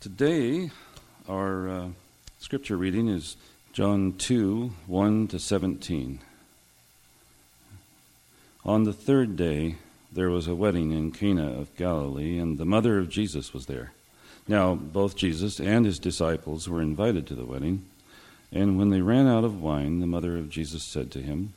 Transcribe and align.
Today, 0.00 0.70
our 1.28 1.68
uh, 1.68 1.88
scripture 2.38 2.76
reading 2.76 3.08
is 3.08 3.36
John 3.72 4.12
2 4.12 4.70
1 4.86 5.26
to 5.26 5.40
17. 5.40 6.20
On 8.64 8.84
the 8.84 8.92
third 8.92 9.34
day, 9.34 9.74
there 10.12 10.30
was 10.30 10.46
a 10.46 10.54
wedding 10.54 10.92
in 10.92 11.10
Cana 11.10 11.50
of 11.50 11.74
Galilee, 11.74 12.38
and 12.38 12.58
the 12.58 12.64
mother 12.64 13.00
of 13.00 13.08
Jesus 13.08 13.52
was 13.52 13.66
there. 13.66 13.90
Now, 14.46 14.76
both 14.76 15.16
Jesus 15.16 15.58
and 15.58 15.84
his 15.84 15.98
disciples 15.98 16.68
were 16.68 16.80
invited 16.80 17.26
to 17.26 17.34
the 17.34 17.44
wedding. 17.44 17.84
And 18.52 18.78
when 18.78 18.90
they 18.90 19.00
ran 19.00 19.26
out 19.26 19.42
of 19.42 19.60
wine, 19.60 19.98
the 19.98 20.06
mother 20.06 20.38
of 20.38 20.48
Jesus 20.48 20.84
said 20.84 21.10
to 21.10 21.20
him, 21.20 21.54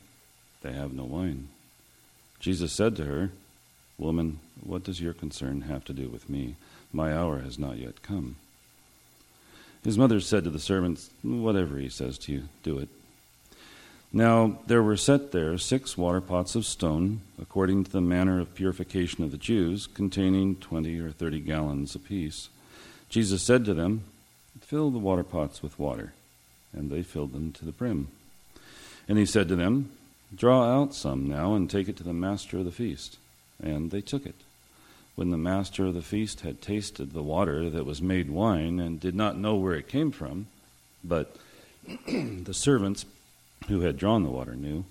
They 0.62 0.72
have 0.72 0.92
no 0.92 1.04
wine. 1.04 1.46
Jesus 2.40 2.72
said 2.72 2.96
to 2.96 3.04
her, 3.04 3.30
Woman, 3.98 4.40
what 4.64 4.82
does 4.82 5.00
your 5.00 5.12
concern 5.12 5.60
have 5.60 5.84
to 5.84 5.92
do 5.92 6.08
with 6.08 6.28
me? 6.28 6.56
My 6.92 7.14
hour 7.16 7.40
has 7.40 7.58
not 7.58 7.78
yet 7.78 8.02
come. 8.02 8.36
His 9.84 9.98
mother 9.98 10.20
said 10.20 10.44
to 10.44 10.50
the 10.50 10.58
servants, 10.58 11.10
Whatever 11.22 11.78
he 11.78 11.88
says 11.88 12.18
to 12.18 12.32
you, 12.32 12.42
do 12.62 12.78
it. 12.78 12.88
Now 14.12 14.58
there 14.66 14.82
were 14.82 14.96
set 14.96 15.32
there 15.32 15.56
six 15.56 15.96
water 15.96 16.20
pots 16.20 16.54
of 16.54 16.66
stone, 16.66 17.22
according 17.40 17.84
to 17.84 17.90
the 17.90 18.00
manner 18.00 18.38
of 18.40 18.54
purification 18.54 19.24
of 19.24 19.30
the 19.30 19.38
Jews, 19.38 19.86
containing 19.86 20.56
twenty 20.56 20.98
or 20.98 21.10
thirty 21.10 21.40
gallons 21.40 21.94
apiece. 21.94 22.50
Jesus 23.08 23.42
said 23.42 23.64
to 23.64 23.74
them, 23.74 24.04
Fill 24.60 24.90
the 24.90 24.98
water 24.98 25.24
pots 25.24 25.62
with 25.62 25.78
water. 25.78 26.12
And 26.74 26.90
they 26.90 27.02
filled 27.02 27.32
them 27.32 27.52
to 27.52 27.64
the 27.64 27.72
brim. 27.72 28.08
And 29.08 29.18
he 29.18 29.26
said 29.26 29.48
to 29.48 29.56
them, 29.56 29.90
Draw 30.34 30.64
out 30.64 30.94
some 30.94 31.28
now 31.28 31.54
and 31.54 31.68
take 31.68 31.88
it 31.88 31.96
to 31.98 32.04
the 32.04 32.14
master 32.14 32.58
of 32.58 32.64
the 32.64 32.70
feast. 32.70 33.18
And 33.62 33.90
they 33.90 34.00
took 34.00 34.24
it. 34.24 34.36
When 35.14 35.30
the 35.30 35.36
master 35.36 35.86
of 35.86 35.94
the 35.94 36.02
feast 36.02 36.40
had 36.40 36.62
tasted 36.62 37.12
the 37.12 37.22
water 37.22 37.68
that 37.68 37.84
was 37.84 38.00
made 38.00 38.30
wine 38.30 38.80
and 38.80 38.98
did 38.98 39.14
not 39.14 39.36
know 39.36 39.56
where 39.56 39.74
it 39.74 39.88
came 39.88 40.10
from, 40.10 40.46
but 41.04 41.36
the 42.06 42.54
servants 42.54 43.04
who 43.68 43.80
had 43.80 43.98
drawn 43.98 44.22
the 44.22 44.30
water 44.30 44.54
knew, 44.54 44.84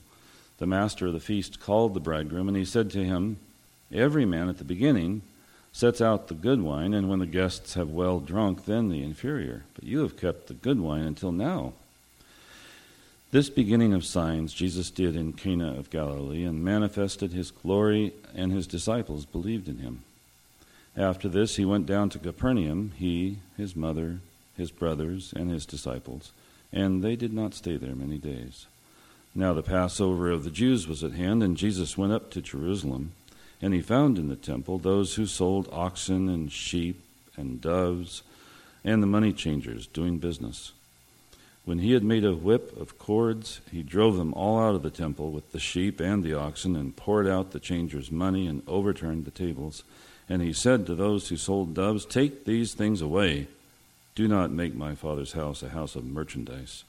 the 0.59 0.67
master 0.67 1.07
of 1.07 1.13
the 1.13 1.19
feast 1.19 1.59
called 1.59 1.93
the 1.95 1.99
bridegroom, 1.99 2.47
and 2.47 2.55
he 2.55 2.65
said 2.65 2.91
to 2.91 3.03
him, 3.03 3.37
Every 3.91 4.25
man 4.25 4.47
at 4.47 4.59
the 4.59 4.63
beginning 4.63 5.23
sets 5.73 6.01
out 6.01 6.27
the 6.27 6.35
good 6.35 6.61
wine, 6.61 6.93
and 6.93 7.09
when 7.09 7.19
the 7.19 7.25
guests 7.25 7.73
have 7.73 7.89
well 7.89 8.19
drunk, 8.19 8.65
then 8.65 8.89
the 8.89 9.03
inferior. 9.03 9.63
But 9.73 9.85
you 9.85 10.01
have 10.01 10.17
kept 10.17 10.47
the 10.47 10.53
good 10.53 10.79
wine 10.79 11.03
until 11.03 11.31
now. 11.31 11.73
This 13.31 13.49
beginning 13.49 13.93
of 13.93 14.05
signs 14.05 14.53
Jesus 14.53 14.91
did 14.91 15.15
in 15.15 15.33
Cana 15.33 15.79
of 15.79 15.89
Galilee 15.89 16.43
and 16.43 16.63
manifested 16.63 17.31
his 17.31 17.49
glory, 17.49 18.13
and 18.35 18.51
his 18.51 18.67
disciples 18.67 19.25
believed 19.25 19.67
in 19.67 19.79
him. 19.79 20.03
After 20.95 21.29
this, 21.29 21.55
he 21.55 21.65
went 21.65 21.85
down 21.85 22.09
to 22.09 22.19
Capernaum, 22.19 22.91
he, 22.97 23.37
his 23.57 23.75
mother, 23.75 24.19
his 24.57 24.71
brothers, 24.71 25.33
and 25.35 25.49
his 25.49 25.65
disciples, 25.65 26.31
and 26.71 27.01
they 27.01 27.15
did 27.15 27.33
not 27.33 27.53
stay 27.53 27.77
there 27.77 27.95
many 27.95 28.17
days. 28.17 28.67
Now 29.33 29.53
the 29.53 29.63
Passover 29.63 30.29
of 30.29 30.43
the 30.43 30.51
Jews 30.51 30.87
was 30.87 31.03
at 31.03 31.13
hand, 31.13 31.41
and 31.41 31.55
Jesus 31.55 31.97
went 31.97 32.11
up 32.11 32.29
to 32.31 32.41
Jerusalem. 32.41 33.13
And 33.61 33.73
he 33.73 33.81
found 33.81 34.17
in 34.17 34.27
the 34.27 34.35
temple 34.35 34.77
those 34.77 35.15
who 35.15 35.25
sold 35.25 35.69
oxen 35.71 36.27
and 36.27 36.51
sheep 36.51 37.01
and 37.37 37.61
doves, 37.61 38.23
and 38.83 39.01
the 39.01 39.07
money 39.07 39.31
changers 39.31 39.87
doing 39.87 40.17
business. 40.17 40.73
When 41.63 41.79
he 41.79 41.91
had 41.93 42.03
made 42.03 42.25
a 42.25 42.33
whip 42.33 42.75
of 42.75 42.97
cords, 42.97 43.61
he 43.71 43.83
drove 43.83 44.17
them 44.17 44.33
all 44.33 44.59
out 44.59 44.73
of 44.73 44.81
the 44.81 44.89
temple 44.89 45.31
with 45.31 45.51
the 45.51 45.59
sheep 45.59 45.99
and 45.99 46.23
the 46.23 46.33
oxen, 46.33 46.75
and 46.75 46.95
poured 46.95 47.27
out 47.27 47.51
the 47.51 47.59
changers' 47.59 48.11
money, 48.11 48.47
and 48.47 48.63
overturned 48.67 49.25
the 49.25 49.31
tables. 49.31 49.83
And 50.31 50.41
he 50.41 50.53
said 50.53 50.85
to 50.85 50.95
those 50.95 51.27
who 51.27 51.35
sold 51.35 51.73
doves, 51.73 52.05
Take 52.05 52.45
these 52.45 52.73
things 52.73 53.01
away. 53.01 53.47
Do 54.15 54.29
not 54.29 54.49
make 54.49 54.73
my 54.73 54.95
father's 54.95 55.33
house 55.33 55.61
a 55.61 55.67
house 55.67 55.93
of 55.93 56.05
merchandise. 56.05 56.85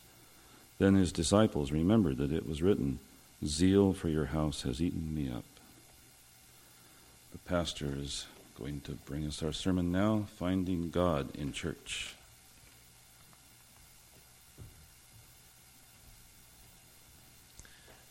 Then 0.79 0.95
his 0.95 1.11
disciples 1.11 1.73
remembered 1.73 2.19
that 2.19 2.31
it 2.31 2.49
was 2.49 2.63
written, 2.63 3.01
Zeal 3.45 3.95
for 3.95 4.09
your 4.09 4.27
house 4.27 4.63
has 4.63 4.81
eaten 4.81 5.13
me 5.13 5.29
up. 5.29 5.43
The 7.33 7.39
pastor 7.39 7.93
is 7.99 8.27
going 8.61 8.81
to 8.83 8.93
bring 8.93 9.27
us 9.27 9.43
our 9.43 9.53
sermon 9.53 9.91
now 9.91 10.29
Finding 10.39 10.91
God 10.91 11.35
in 11.35 11.53
Church. 11.53 12.15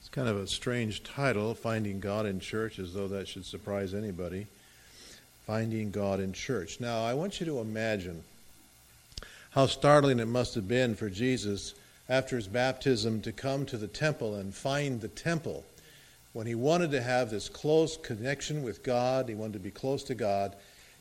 It's 0.01 0.09
kind 0.09 0.27
of 0.27 0.35
a 0.35 0.47
strange 0.47 1.03
title, 1.03 1.53
Finding 1.53 2.01
God 2.01 2.25
in 2.25 2.41
Church, 2.41 2.79
as 2.79 2.93
though 2.93 3.07
that 3.07 3.29
should 3.29 3.45
surprise 3.45 3.93
anybody. 3.93 4.47
Finding 5.45 5.91
God 5.91 6.19
in 6.19 6.33
Church. 6.33 6.79
Now, 6.79 7.03
I 7.03 7.13
want 7.13 7.39
you 7.39 7.45
to 7.47 7.59
imagine 7.59 8.23
how 9.51 9.65
startling 9.65 10.19
it 10.19 10.27
must 10.27 10.55
have 10.55 10.67
been 10.67 10.95
for 10.95 11.09
Jesus 11.09 11.73
after 12.07 12.35
his 12.35 12.47
baptism 12.47 13.21
to 13.21 13.31
come 13.31 13.65
to 13.65 13.77
the 13.77 13.87
temple 13.87 14.35
and 14.35 14.53
find 14.53 15.01
the 15.01 15.07
temple 15.07 15.63
when 16.33 16.47
he 16.47 16.55
wanted 16.55 16.91
to 16.91 17.01
have 17.01 17.29
this 17.29 17.49
close 17.49 17.97
connection 17.97 18.63
with 18.63 18.83
God, 18.83 19.27
he 19.27 19.35
wanted 19.35 19.53
to 19.53 19.59
be 19.59 19.71
close 19.71 20.03
to 20.03 20.15
God, 20.15 20.55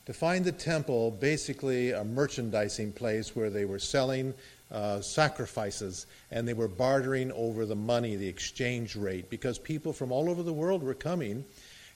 to 0.05 0.13
find 0.13 0.43
the 0.43 0.51
temple 0.51 1.11
basically 1.11 1.91
a 1.91 2.03
merchandising 2.03 2.91
place 2.91 3.35
where 3.35 3.49
they 3.49 3.63
were 3.63 3.79
selling 3.79 4.33
uh, 4.71 4.99
sacrifices 4.99 6.05
and 6.31 6.47
they 6.47 6.53
were 6.53 6.67
bartering 6.67 7.31
over 7.33 7.65
the 7.65 7.75
money, 7.75 8.15
the 8.15 8.27
exchange 8.27 8.95
rate, 8.95 9.29
because 9.29 9.57
people 9.57 9.93
from 9.93 10.11
all 10.11 10.29
over 10.29 10.43
the 10.43 10.51
world 10.51 10.83
were 10.83 10.93
coming 10.93 11.45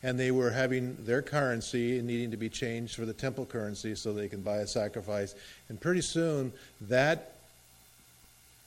and 0.05 0.19
they 0.19 0.29
were 0.29 0.51
having 0.51 0.95
their 1.03 1.23
currency 1.23 1.99
needing 1.99 2.29
to 2.29 2.37
be 2.37 2.47
changed 2.47 2.95
for 2.95 3.05
the 3.05 3.13
temple 3.13 3.43
currency 3.43 3.95
so 3.95 4.13
they 4.13 4.27
can 4.27 4.39
buy 4.39 4.57
a 4.57 4.67
sacrifice. 4.67 5.33
And 5.67 5.81
pretty 5.81 6.01
soon, 6.01 6.53
that 6.81 7.31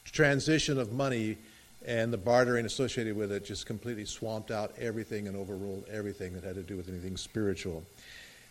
transition 0.04 0.80
of 0.80 0.92
money 0.92 1.38
and 1.86 2.12
the 2.12 2.18
bartering 2.18 2.66
associated 2.66 3.16
with 3.16 3.30
it 3.30 3.44
just 3.44 3.66
completely 3.66 4.04
swamped 4.04 4.50
out 4.50 4.74
everything 4.80 5.28
and 5.28 5.36
overruled 5.36 5.84
everything 5.88 6.34
that 6.34 6.42
had 6.42 6.56
to 6.56 6.62
do 6.62 6.76
with 6.76 6.88
anything 6.88 7.16
spiritual. 7.16 7.84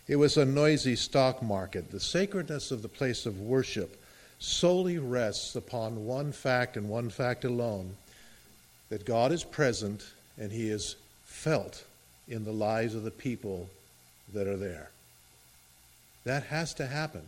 It 0.07 0.15
was 0.15 0.37
a 0.37 0.45
noisy 0.45 0.95
stock 0.95 1.43
market. 1.43 1.91
The 1.91 1.99
sacredness 1.99 2.71
of 2.71 2.83
the 2.83 2.87
place 2.87 3.25
of 3.25 3.41
worship 3.41 4.01
solely 4.39 4.97
rests 4.97 5.57
upon 5.57 6.05
one 6.05 6.31
fact 6.31 6.77
and 6.77 6.87
one 6.87 7.09
fact 7.09 7.43
alone 7.43 7.97
that 8.87 9.03
God 9.03 9.33
is 9.33 9.43
present 9.43 10.05
and 10.39 10.53
He 10.53 10.69
is 10.69 10.95
felt 11.25 11.83
in 12.27 12.43
the 12.43 12.51
lives 12.51 12.95
of 12.95 13.03
the 13.03 13.11
people 13.11 13.69
that 14.33 14.47
are 14.47 14.57
there. 14.57 14.89
That 16.25 16.43
has 16.43 16.73
to 16.75 16.88
happen. 16.88 17.21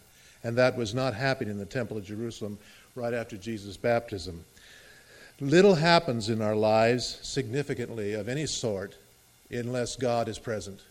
And 0.44 0.58
that 0.58 0.78
was 0.78 0.94
not 0.94 1.14
happening 1.14 1.52
in 1.52 1.60
the 1.60 1.66
Temple 1.66 1.98
of 1.98 2.06
Jerusalem 2.06 2.58
right 2.96 3.14
after 3.14 3.38
Jesus' 3.38 3.78
baptism. 3.78 4.44
Little 5.42 5.76
happens 5.76 6.30
in 6.30 6.42
our 6.42 6.56
lives 6.56 7.20
significantly 7.22 8.14
of 8.14 8.28
any 8.28 8.46
sort 8.46 8.96
unless 9.50 9.96
God 9.96 10.28
is 10.28 10.40
present. 10.40 10.82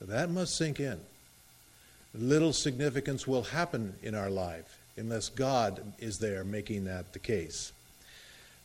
That 0.00 0.30
must 0.30 0.56
sink 0.56 0.80
in. 0.80 1.00
Little 2.14 2.52
significance 2.52 3.26
will 3.26 3.42
happen 3.42 3.94
in 4.02 4.14
our 4.14 4.30
life 4.30 4.78
unless 4.96 5.28
God 5.28 5.80
is 5.98 6.18
there 6.18 6.44
making 6.44 6.84
that 6.84 7.12
the 7.12 7.18
case. 7.18 7.72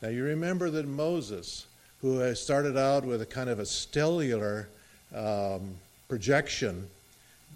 Now, 0.01 0.09
you 0.09 0.23
remember 0.23 0.69
that 0.71 0.87
Moses, 0.87 1.67
who 2.01 2.33
started 2.35 2.77
out 2.77 3.05
with 3.05 3.21
a 3.21 3.25
kind 3.25 3.49
of 3.49 3.59
a 3.59 3.65
stellar 3.65 4.67
um, 5.15 5.75
projection, 6.07 6.87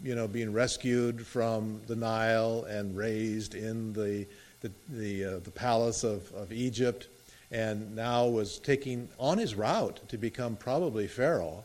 you 0.03 0.15
know, 0.15 0.27
being 0.27 0.53
rescued 0.53 1.25
from 1.25 1.81
the 1.87 1.95
Nile 1.95 2.65
and 2.69 2.95
raised 2.95 3.55
in 3.55 3.93
the, 3.93 4.27
the, 4.61 4.71
the, 4.89 5.25
uh, 5.25 5.39
the 5.39 5.51
palace 5.51 6.03
of, 6.03 6.31
of 6.33 6.51
Egypt 6.51 7.07
and 7.51 7.95
now 7.95 8.27
was 8.27 8.59
taking 8.59 9.07
on 9.19 9.37
his 9.37 9.55
route 9.55 9.99
to 10.09 10.17
become 10.17 10.55
probably 10.55 11.07
Pharaoh, 11.07 11.63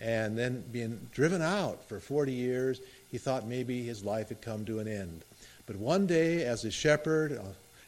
and 0.00 0.36
then 0.36 0.64
being 0.72 1.08
driven 1.12 1.42
out 1.42 1.82
for 1.88 2.00
40 2.00 2.32
years. 2.32 2.80
He 3.10 3.18
thought 3.18 3.46
maybe 3.46 3.82
his 3.82 4.04
life 4.04 4.28
had 4.28 4.40
come 4.40 4.64
to 4.66 4.78
an 4.78 4.88
end. 4.88 5.22
But 5.66 5.76
one 5.76 6.06
day, 6.06 6.44
as 6.44 6.64
a 6.64 6.70
shepherd 6.70 7.38
uh, 7.38 7.42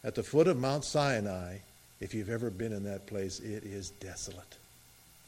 at 0.07 0.15
the 0.15 0.23
foot 0.23 0.49
of 0.49 0.59
Mount 0.59 0.85
Sinai, 0.85 1.59
if 2.01 2.15
you've 2.15 2.31
ever 2.31 2.51
been 2.51 2.73
in 2.73 2.85
that 2.85 3.07
place, 3.07 3.41
it 3.41 3.65
is 3.65 3.91
desolate. 3.91 4.57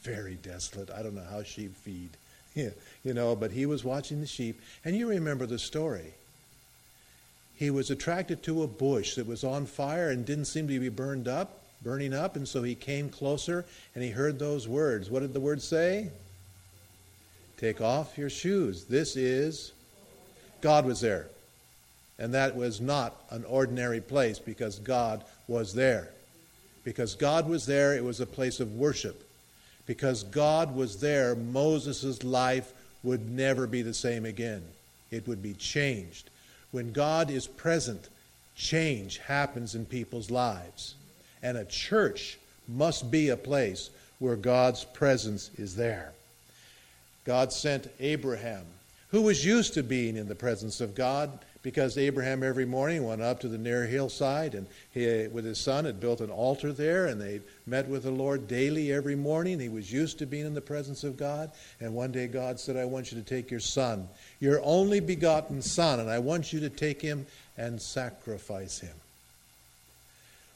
Very 0.03 0.35
desolate. 0.35 0.89
I 0.89 1.03
don't 1.03 1.15
know 1.15 1.27
how 1.29 1.43
sheep 1.43 1.75
feed. 1.75 2.09
You 3.03 3.13
know, 3.13 3.35
but 3.35 3.51
he 3.51 3.65
was 3.65 3.83
watching 3.83 4.19
the 4.19 4.27
sheep. 4.27 4.59
And 4.83 4.95
you 4.95 5.07
remember 5.07 5.45
the 5.45 5.57
story. 5.57 6.13
He 7.55 7.69
was 7.69 7.89
attracted 7.89 8.43
to 8.43 8.61
a 8.61 8.67
bush 8.67 9.15
that 9.15 9.25
was 9.25 9.43
on 9.43 9.65
fire 9.65 10.09
and 10.09 10.25
didn't 10.25 10.45
seem 10.45 10.67
to 10.67 10.79
be 10.79 10.89
burned 10.89 11.27
up 11.27 11.61
burning 11.83 12.13
up, 12.13 12.35
and 12.35 12.47
so 12.47 12.63
he 12.63 12.75
came 12.75 13.09
closer 13.09 13.65
and 13.95 14.03
he 14.03 14.11
heard 14.11 14.39
those 14.39 14.67
words. 14.67 15.09
What 15.09 15.21
did 15.21 15.33
the 15.33 15.39
words 15.39 15.63
say? 15.63 16.09
Take 17.57 17.81
off 17.81 18.17
your 18.17 18.29
shoes. 18.29 18.85
This 18.85 19.15
is 19.15 19.71
God 20.61 20.85
was 20.85 21.01
there. 21.01 21.27
And 22.19 22.33
that 22.33 22.55
was 22.55 22.79
not 22.79 23.15
an 23.31 23.45
ordinary 23.45 24.01
place 24.01 24.37
because 24.37 24.77
God 24.79 25.23
was 25.47 25.73
there. 25.73 26.09
Because 26.83 27.15
God 27.15 27.47
was 27.47 27.65
there, 27.65 27.95
it 27.95 28.03
was 28.03 28.19
a 28.19 28.25
place 28.25 28.59
of 28.59 28.75
worship. 28.75 29.27
Because 29.85 30.23
God 30.23 30.75
was 30.75 30.99
there, 30.99 31.35
Moses' 31.35 32.23
life 32.23 32.71
would 33.03 33.29
never 33.29 33.67
be 33.67 33.81
the 33.81 33.93
same 33.93 34.25
again. 34.25 34.63
It 35.09 35.27
would 35.27 35.41
be 35.41 35.53
changed. 35.53 36.29
When 36.71 36.91
God 36.91 37.29
is 37.29 37.47
present, 37.47 38.09
change 38.55 39.17
happens 39.17 39.75
in 39.75 39.85
people's 39.85 40.31
lives. 40.31 40.95
And 41.43 41.57
a 41.57 41.65
church 41.65 42.37
must 42.67 43.11
be 43.11 43.29
a 43.29 43.37
place 43.37 43.89
where 44.19 44.35
God's 44.35 44.83
presence 44.85 45.49
is 45.57 45.75
there. 45.75 46.13
God 47.25 47.51
sent 47.51 47.91
Abraham, 47.99 48.65
who 49.09 49.23
was 49.23 49.45
used 49.45 49.73
to 49.73 49.83
being 49.83 50.15
in 50.15 50.27
the 50.27 50.35
presence 50.35 50.79
of 50.79 50.95
God, 50.95 51.39
because 51.63 51.97
Abraham 51.97 52.43
every 52.43 52.65
morning 52.65 53.05
went 53.05 53.21
up 53.21 53.39
to 53.41 53.47
the 53.47 53.57
near 53.57 53.85
hillside 53.85 54.55
and 54.55 54.65
he, 54.91 55.27
with 55.27 55.45
his 55.45 55.59
son, 55.59 55.85
had 55.85 55.99
built 55.99 56.19
an 56.21 56.31
altar 56.31 56.73
there, 56.73 57.05
and 57.05 57.21
they 57.21 57.41
met 57.67 57.87
with 57.87 58.03
the 58.03 58.11
Lord 58.11 58.47
daily 58.47 58.91
every 58.91 59.15
morning. 59.15 59.59
He 59.59 59.69
was 59.69 59.91
used 59.91 60.17
to 60.19 60.25
being 60.25 60.45
in 60.45 60.53
the 60.53 60.61
presence 60.61 61.03
of 61.03 61.17
God. 61.17 61.51
And 61.79 61.93
one 61.93 62.11
day 62.11 62.27
God 62.27 62.59
said, 62.59 62.77
I 62.77 62.85
want 62.85 63.11
you 63.11 63.21
to 63.21 63.27
take 63.27 63.51
your 63.51 63.59
son, 63.59 64.07
your 64.39 64.59
only 64.63 64.99
begotten 64.99 65.61
son, 65.61 65.99
and 65.99 66.09
I 66.09 66.19
want 66.19 66.51
you 66.51 66.59
to 66.61 66.69
take 66.69 67.01
him 67.01 67.25
and 67.57 67.81
sacrifice 67.81 68.79
him. 68.79 68.95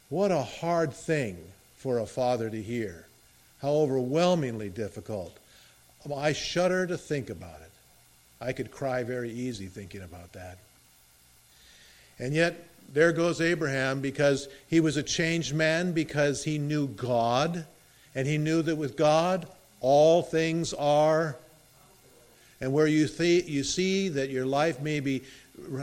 What 0.09 0.31
a 0.31 0.41
hard 0.41 0.93
thing 0.93 1.37
for 1.77 1.99
a 1.99 2.05
father 2.05 2.49
to 2.49 2.61
hear. 2.61 3.05
How 3.61 3.69
overwhelmingly 3.69 4.69
difficult. 4.69 5.37
I 6.15 6.33
shudder 6.33 6.85
to 6.87 6.97
think 6.97 7.29
about 7.29 7.61
it. 7.61 7.71
I 8.39 8.53
could 8.53 8.69
cry 8.69 9.03
very 9.03 9.31
easy 9.31 9.67
thinking 9.67 10.01
about 10.01 10.33
that. 10.33 10.57
And 12.19 12.33
yet, 12.33 12.67
there 12.93 13.11
goes 13.11 13.41
Abraham 13.41 13.99
because 13.99 14.47
he 14.67 14.79
was 14.79 14.95
a 14.95 15.03
changed 15.03 15.53
man, 15.53 15.91
because 15.91 16.43
he 16.43 16.57
knew 16.57 16.87
God, 16.87 17.65
and 18.13 18.25
he 18.25 18.37
knew 18.37 18.61
that 18.61 18.77
with 18.77 18.95
God, 18.95 19.47
all 19.81 20.21
things 20.21 20.73
are. 20.73 21.35
And 22.61 22.71
where 22.71 22.87
you, 22.87 23.07
th- 23.07 23.47
you 23.47 23.63
see 23.63 24.07
that 24.09 24.29
your 24.29 24.45
life 24.45 24.79
may 24.79 25.01
be 25.01 25.23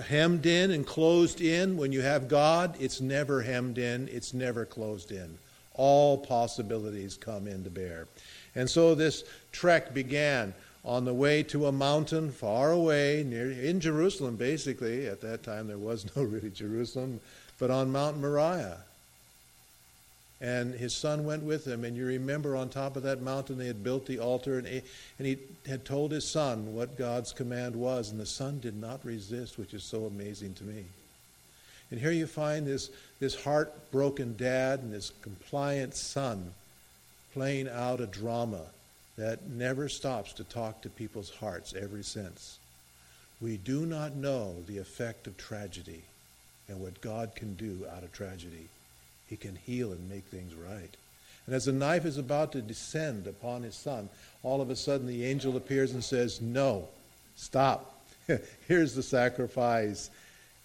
hemmed 0.07 0.47
in 0.47 0.71
and 0.71 0.87
closed 0.87 1.41
in, 1.41 1.77
when 1.77 1.93
you 1.93 2.01
have 2.01 2.29
God, 2.29 2.77
it's 2.81 3.01
never 3.01 3.43
hemmed 3.43 3.79
in, 3.79 4.09
it's 4.09 4.33
never 4.33 4.65
closed 4.65 5.13
in. 5.13 5.39
All 5.75 6.19
possibilities 6.19 7.17
come 7.17 7.47
into 7.47 7.71
bear. 7.71 8.07
And 8.55 8.69
so 8.69 8.95
this 8.95 9.25
trek 9.53 9.95
began 9.95 10.55
on 10.85 11.05
the 11.05 11.15
way 11.15 11.43
to 11.45 11.67
a 11.67 11.73
mountain 11.73 12.33
far 12.33 12.73
away, 12.73 13.25
near 13.27 13.51
in 13.51 13.81
Jerusalem, 13.81 14.37
basically. 14.37 15.07
At 15.07 15.21
that 15.21 15.43
time, 15.43 15.69
there 15.69 15.79
was 15.79 16.07
no 16.17 16.23
really 16.23 16.51
Jerusalem, 16.51 17.21
but 17.59 17.71
on 17.71 17.93
Mount 17.93 18.19
Moriah. 18.19 18.79
And 20.41 20.75
his 20.75 20.93
son 20.93 21.25
went 21.25 21.45
with 21.45 21.65
him. 21.65 21.85
And 21.85 21.97
you 21.97 22.05
remember 22.05 22.57
on 22.57 22.69
top 22.69 22.97
of 22.97 23.05
that 23.05 23.23
mountain, 23.23 23.59
they 23.59 23.69
had 23.69 23.85
built 23.85 24.07
the 24.07 24.19
altar, 24.19 24.59
and, 24.59 24.67
and 24.67 24.83
he 25.27 25.39
had 25.69 25.85
told 25.85 26.11
his 26.11 26.29
son 26.29 26.75
what 26.75 26.99
God's 26.99 27.33
command 27.33 27.77
was. 27.77 28.11
And 28.11 28.19
the 28.19 28.27
son 28.27 28.59
did 28.59 28.77
not 28.77 29.05
resist, 29.05 29.57
which 29.57 29.73
is 29.73 29.85
so 29.85 30.07
amazing 30.07 30.55
to 30.55 30.65
me. 30.65 30.85
And 31.93 32.01
here 32.01 32.11
you 32.11 32.27
find 32.27 32.67
this, 32.67 32.91
this 33.21 33.41
heartbroken 33.45 34.35
dad 34.37 34.81
and 34.81 34.93
this 34.93 35.13
compliant 35.23 35.95
son 35.95 36.53
playing 37.35 37.69
out 37.69 38.01
a 38.01 38.07
drama 38.07 38.63
that 39.17 39.49
never 39.49 39.89
stops 39.89 40.33
to 40.35 40.45
talk 40.45 40.83
to 40.83 40.89
people's 40.89 41.31
hearts 41.31 41.75
ever 41.75 42.03
since. 42.03 42.59
We 43.41 43.57
do 43.57 43.85
not 43.85 44.15
know 44.15 44.55
the 44.67 44.79
effect 44.79 45.27
of 45.27 45.37
tragedy 45.37 46.03
and 46.69 46.81
what 46.81 47.01
God 47.01 47.35
can 47.35 47.55
do 47.55 47.85
out 47.95 48.05
of 48.05 48.13
tragedy. 48.13 48.69
He 49.29 49.37
can 49.37 49.57
heal 49.57 49.93
and 49.93 50.09
make 50.09 50.25
things 50.25 50.55
right. 50.55 50.97
And 51.47 51.55
as 51.55 51.65
the 51.65 51.73
knife 51.73 52.05
is 52.05 52.19
about 52.19 52.53
to 52.53 52.63
descend 52.63 53.27
upon 53.27 53.63
his 53.63 53.75
son, 53.75 54.09
all 54.43 54.61
of 54.61 54.71
a 54.71 54.77
sudden 54.77 55.07
the 55.07 55.25
angel 55.25 55.57
appears 55.57 55.93
and 55.93 56.03
says, 56.05 56.41
No, 56.41 56.89
stop. 57.37 58.01
Here's 58.69 58.95
the 58.95 59.03
sacrifice. 59.03 60.11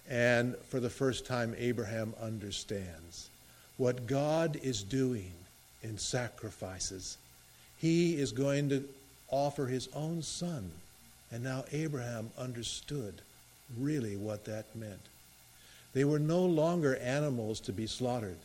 And 0.08 0.56
for 0.68 0.80
the 0.80 0.88
first 0.88 1.26
time, 1.26 1.54
Abraham 1.58 2.14
understands 2.22 3.28
what 3.76 4.06
God 4.06 4.58
is 4.62 4.82
doing 4.82 5.32
in 5.82 5.98
sacrifices 5.98 7.18
he 7.78 8.16
is 8.16 8.32
going 8.32 8.68
to 8.70 8.84
offer 9.28 9.66
his 9.66 9.88
own 9.94 10.22
son. 10.22 10.70
And 11.30 11.44
now 11.44 11.64
Abraham 11.72 12.30
understood 12.38 13.20
really 13.78 14.16
what 14.16 14.44
that 14.46 14.74
meant. 14.74 15.00
They 15.92 16.04
were 16.04 16.18
no 16.18 16.44
longer 16.44 16.96
animals 16.96 17.60
to 17.60 17.72
be 17.72 17.86
slaughtered, 17.86 18.38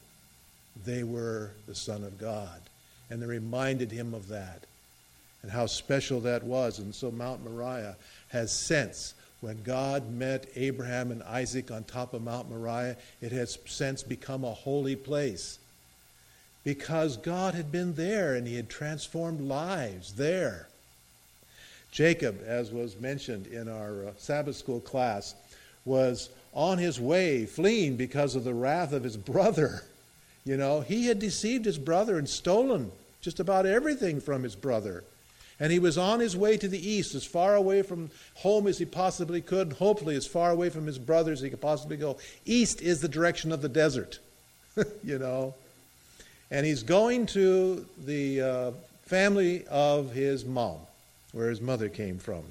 they 0.85 1.03
were 1.03 1.51
the 1.68 1.75
Son 1.75 2.03
of 2.03 2.19
God. 2.19 2.62
And 3.09 3.21
they 3.21 3.27
reminded 3.27 3.91
him 3.91 4.13
of 4.13 4.30
that 4.30 4.63
and 5.44 5.51
how 5.51 5.68
special 5.68 6.21
that 6.21 6.44
was. 6.44 6.80
And 6.80 6.95
so 6.95 7.12
Mount 7.12 7.44
Moriah 7.44 7.95
has 8.30 8.51
since, 8.51 9.13
when 9.41 9.62
God 9.62 10.09
met 10.09 10.47
Abraham 10.56 11.12
and 11.12 11.21
Isaac 11.24 11.69
on 11.69 11.83
top 11.83 12.13
of 12.13 12.24
Mount 12.24 12.50
Moriah, 12.50 12.95
it 13.21 13.31
has 13.33 13.59
since 13.65 14.01
become 14.01 14.44
a 14.44 14.53
holy 14.53 14.95
place 14.95 15.59
because 16.63 17.18
God 17.18 17.54
had 17.54 17.71
been 17.71 17.94
there 17.95 18.36
and 18.36 18.48
he 18.48 18.56
had 18.56 18.69
transformed 18.69 19.42
lives 19.42 20.13
there. 20.13 20.68
Jacob, 21.92 22.42
as 22.45 22.71
was 22.71 23.00
mentioned 23.00 23.48
in 23.48 23.68
our 23.69 24.07
uh, 24.07 24.12
Sabbath 24.18 24.56
school 24.56 24.80
class, 24.80 25.36
was 25.86 26.30
on 26.54 26.77
his 26.77 27.00
way 27.00 27.45
fleeing 27.45 27.95
because 27.95 28.36
of 28.36 28.44
the 28.44 28.54
wrath 28.54 28.94
of 28.94 29.04
his 29.04 29.18
brother. 29.31 29.83
You 30.45 30.57
know, 30.57 30.81
he 30.81 31.07
had 31.07 31.19
deceived 31.19 31.65
his 31.65 31.77
brother 31.77 32.18
and 32.18 32.27
stolen 32.27 32.92
just 33.21 33.39
about 33.39 33.66
everything 33.66 34.19
from 34.19 34.44
his 34.44 34.56
brother. 34.56 35.04
And 35.59 35.71
he 35.71 35.80
was 35.80 35.98
on 35.98 36.19
his 36.19 36.36
way 36.36 36.57
to 36.57 36.68
the 36.68 36.89
east, 36.89 37.16
as 37.16 37.24
far 37.24 37.56
away 37.56 37.83
from 37.83 38.09
home 38.36 38.68
as 38.68 38.80
he 38.80 38.86
possibly 38.86 39.39
could, 39.39 39.68
and 39.68 39.77
hopefully 39.77 40.16
as 40.16 40.25
far 40.25 40.51
away 40.51 40.69
from 40.69 40.88
his 40.88 40.98
brothers 40.98 41.39
as 41.39 41.44
he 41.44 41.50
could 41.51 41.62
possibly 41.62 41.95
go. 41.95 42.18
East 42.45 42.81
is 42.81 43.01
the 43.01 43.07
direction 43.07 43.51
of 43.51 43.62
the 43.62 43.69
desert, 43.69 44.19
you 45.04 45.19
know. 45.19 45.54
And 46.54 46.68
he's 46.68 46.84
going 46.84 47.26
to 47.28 47.84
the 48.06 48.42
uh, 48.42 48.72
family 49.08 49.66
of 49.72 50.12
his 50.12 50.46
mom, 50.46 50.78
where 51.32 51.50
his 51.50 51.60
mother 51.60 51.90
came 51.90 52.20
from. 52.20 52.44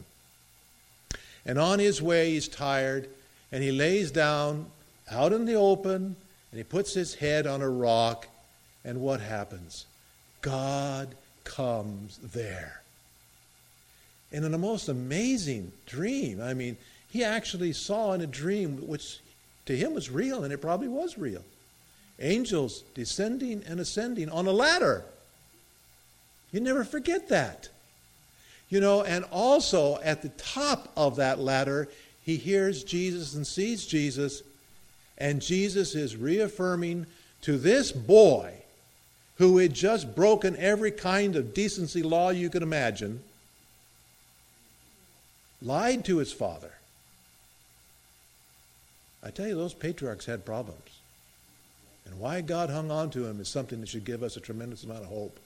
And 1.47 1.57
on 1.57 1.79
his 1.79 2.03
way, 2.03 2.31
he's 2.31 2.49
tired, 2.49 3.09
and 3.53 3.63
he 3.63 3.71
lays 3.71 4.11
down 4.11 4.67
out 5.09 5.33
in 5.33 5.45
the 5.45 5.55
open, 5.55 6.17
and 6.51 6.59
he 6.59 6.65
puts 6.65 6.95
his 6.95 7.15
head 7.15 7.47
on 7.47 7.63
a 7.63 7.71
rock, 7.71 8.27
and 8.85 9.01
what 9.01 9.21
happens? 9.21 9.87
God 10.41 11.15
comes 11.45 12.19
there. 12.19 12.83
And 14.33 14.45
in 14.45 14.53
a 14.53 14.59
most 14.59 14.89
amazing 14.89 15.71
dream, 15.87 16.41
I 16.43 16.55
mean, 16.55 16.77
he 17.09 17.23
actually 17.23 17.73
saw 17.73 18.15
in 18.15 18.21
a 18.21 18.27
dream, 18.27 18.79
which 18.89 19.21
to 19.67 19.77
him 19.77 19.95
was 19.95 20.11
real, 20.11 20.43
and 20.43 20.53
it 20.53 20.59
probably 20.59 20.89
was 20.89 21.17
real 21.17 21.45
angels 22.23 22.83
descending 22.95 23.63
and 23.67 23.81
ascending 23.81 24.29
on 24.29 24.47
a 24.47 24.53
ladder. 24.53 25.05
You 26.53 26.61
never 26.61 26.85
forget 26.85 27.29
that. 27.29 27.69
You 28.69 28.81
know, 28.81 29.03
and 29.03 29.25
also 29.31 29.99
at 30.03 30.23
the 30.23 30.31
top 30.31 30.91
of 30.97 31.17
that 31.17 31.39
ladder, 31.39 31.89
he 32.25 32.37
hears 32.37 32.85
Jesus 32.85 33.35
and 33.35 33.47
sees 33.47 33.85
Jesus, 33.87 34.43
and 35.19 35.43
Jesus 35.43 35.95
is 35.95 36.17
reaffirming 36.17 37.07
to 37.43 37.59
this 37.59 37.93
boy 37.93 38.55
who 39.37 39.59
had 39.59 39.75
just 39.75 40.15
broken 40.15 40.57
every 40.57 40.91
kind 40.91 41.37
of 41.37 41.53
decency 41.53 42.03
law 42.03 42.31
you 42.31 42.49
could 42.49 42.63
imagine, 42.63 43.23
lied 45.61 46.05
to 46.05 46.19
his 46.19 46.33
father. 46.33 46.73
I 49.23 49.31
tell 49.31 49.47
you, 49.47 49.55
those 49.55 49.75
patriarchs 49.75 50.27
had 50.27 50.45
problems. 50.45 51.02
And 52.07 52.19
why 52.19 52.41
God 52.41 52.71
hung 52.71 52.91
on 52.91 53.11
to 53.11 53.27
him 53.27 53.41
is 53.41 53.49
something 53.49 53.81
that 53.81 53.89
should 53.89 54.05
give 54.05 54.23
us 54.23 54.37
a 54.37 54.41
tremendous 54.41 54.85
amount 54.85 55.03
of 55.03 55.09
hope. 55.09 55.39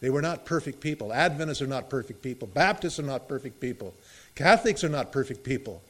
They 0.00 0.10
were 0.10 0.22
not 0.22 0.46
perfect 0.46 0.80
people. 0.80 1.12
Adventists 1.12 1.62
are 1.62 1.66
not 1.66 1.90
perfect 1.90 2.22
people. 2.22 2.48
Baptists 2.48 2.98
are 2.98 3.04
not 3.04 3.28
perfect 3.28 3.60
people. 3.60 3.94
Catholics 4.34 4.82
are 4.82 4.88
not 4.88 5.12
perfect 5.12 5.44
people. 5.44 5.82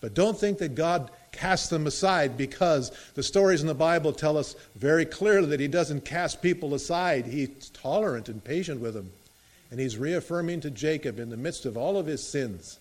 But 0.00 0.14
don't 0.14 0.38
think 0.38 0.58
that 0.58 0.74
God 0.74 1.10
casts 1.32 1.68
them 1.68 1.86
aside 1.86 2.36
because 2.36 2.90
the 3.14 3.22
stories 3.22 3.60
in 3.60 3.66
the 3.66 3.74
Bible 3.74 4.12
tell 4.12 4.36
us 4.36 4.54
very 4.74 5.04
clearly 5.04 5.48
that 5.48 5.60
He 5.60 5.68
doesn't 5.68 6.04
cast 6.04 6.42
people 6.42 6.74
aside. 6.74 7.26
He's 7.26 7.70
tolerant 7.70 8.28
and 8.28 8.42
patient 8.42 8.80
with 8.80 8.94
them. 8.94 9.10
And 9.70 9.80
He's 9.80 9.96
reaffirming 9.96 10.60
to 10.62 10.70
Jacob 10.70 11.18
in 11.18 11.30
the 11.30 11.36
midst 11.36 11.66
of 11.66 11.76
all 11.76 11.96
of 11.96 12.06
his 12.06 12.26
sins 12.26 12.78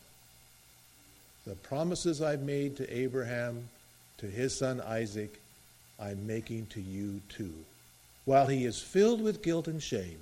the 1.46 1.56
promises 1.56 2.22
I've 2.22 2.42
made 2.42 2.78
to 2.78 2.92
Abraham, 2.98 3.70
to 4.18 4.26
his 4.26 4.58
son 4.58 4.82
Isaac, 4.82 5.40
I'm 6.00 6.26
making 6.28 6.68
to 6.68 6.82
you 6.82 7.22
too. 7.30 7.54
While 8.26 8.48
he 8.48 8.66
is 8.66 8.82
filled 8.82 9.22
with 9.22 9.44
guilt 9.44 9.68
and 9.68 9.82
shame, 9.82 10.20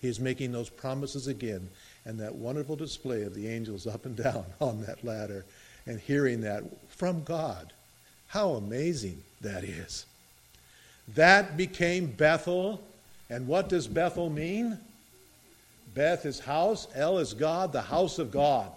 he 0.00 0.08
is 0.08 0.20
making 0.20 0.52
those 0.52 0.68
promises 0.68 1.28
again, 1.28 1.68
and 2.04 2.18
that 2.18 2.34
wonderful 2.34 2.76
display 2.76 3.22
of 3.22 3.34
the 3.34 3.48
angels 3.48 3.86
up 3.86 4.04
and 4.04 4.16
down 4.16 4.44
on 4.60 4.82
that 4.84 5.04
ladder 5.04 5.44
and 5.86 6.00
hearing 6.00 6.40
that 6.42 6.64
from 6.88 7.22
God. 7.24 7.72
How 8.28 8.50
amazing 8.50 9.22
that 9.40 9.64
is. 9.64 10.06
That 11.14 11.56
became 11.56 12.06
Bethel. 12.06 12.80
And 13.28 13.46
what 13.46 13.68
does 13.68 13.86
Bethel 13.88 14.30
mean? 14.30 14.78
Beth 15.94 16.24
is 16.24 16.40
house, 16.40 16.86
El 16.94 17.18
is 17.18 17.34
God, 17.34 17.72
the 17.72 17.82
house 17.82 18.18
of 18.18 18.30
God. 18.30 18.70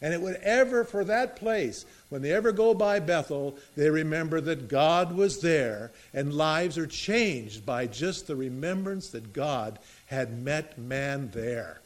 And 0.00 0.12
it 0.12 0.20
would 0.20 0.36
ever, 0.36 0.84
for 0.84 1.04
that 1.04 1.36
place, 1.36 1.84
when 2.14 2.22
they 2.22 2.30
ever 2.30 2.52
go 2.52 2.74
by 2.74 3.00
Bethel, 3.00 3.56
they 3.76 3.90
remember 3.90 4.40
that 4.40 4.68
God 4.68 5.16
was 5.16 5.40
there, 5.40 5.90
and 6.12 6.32
lives 6.32 6.78
are 6.78 6.86
changed 6.86 7.66
by 7.66 7.88
just 7.88 8.28
the 8.28 8.36
remembrance 8.36 9.08
that 9.08 9.32
God 9.32 9.80
had 10.06 10.38
met 10.38 10.78
man 10.78 11.30
there. 11.34 11.80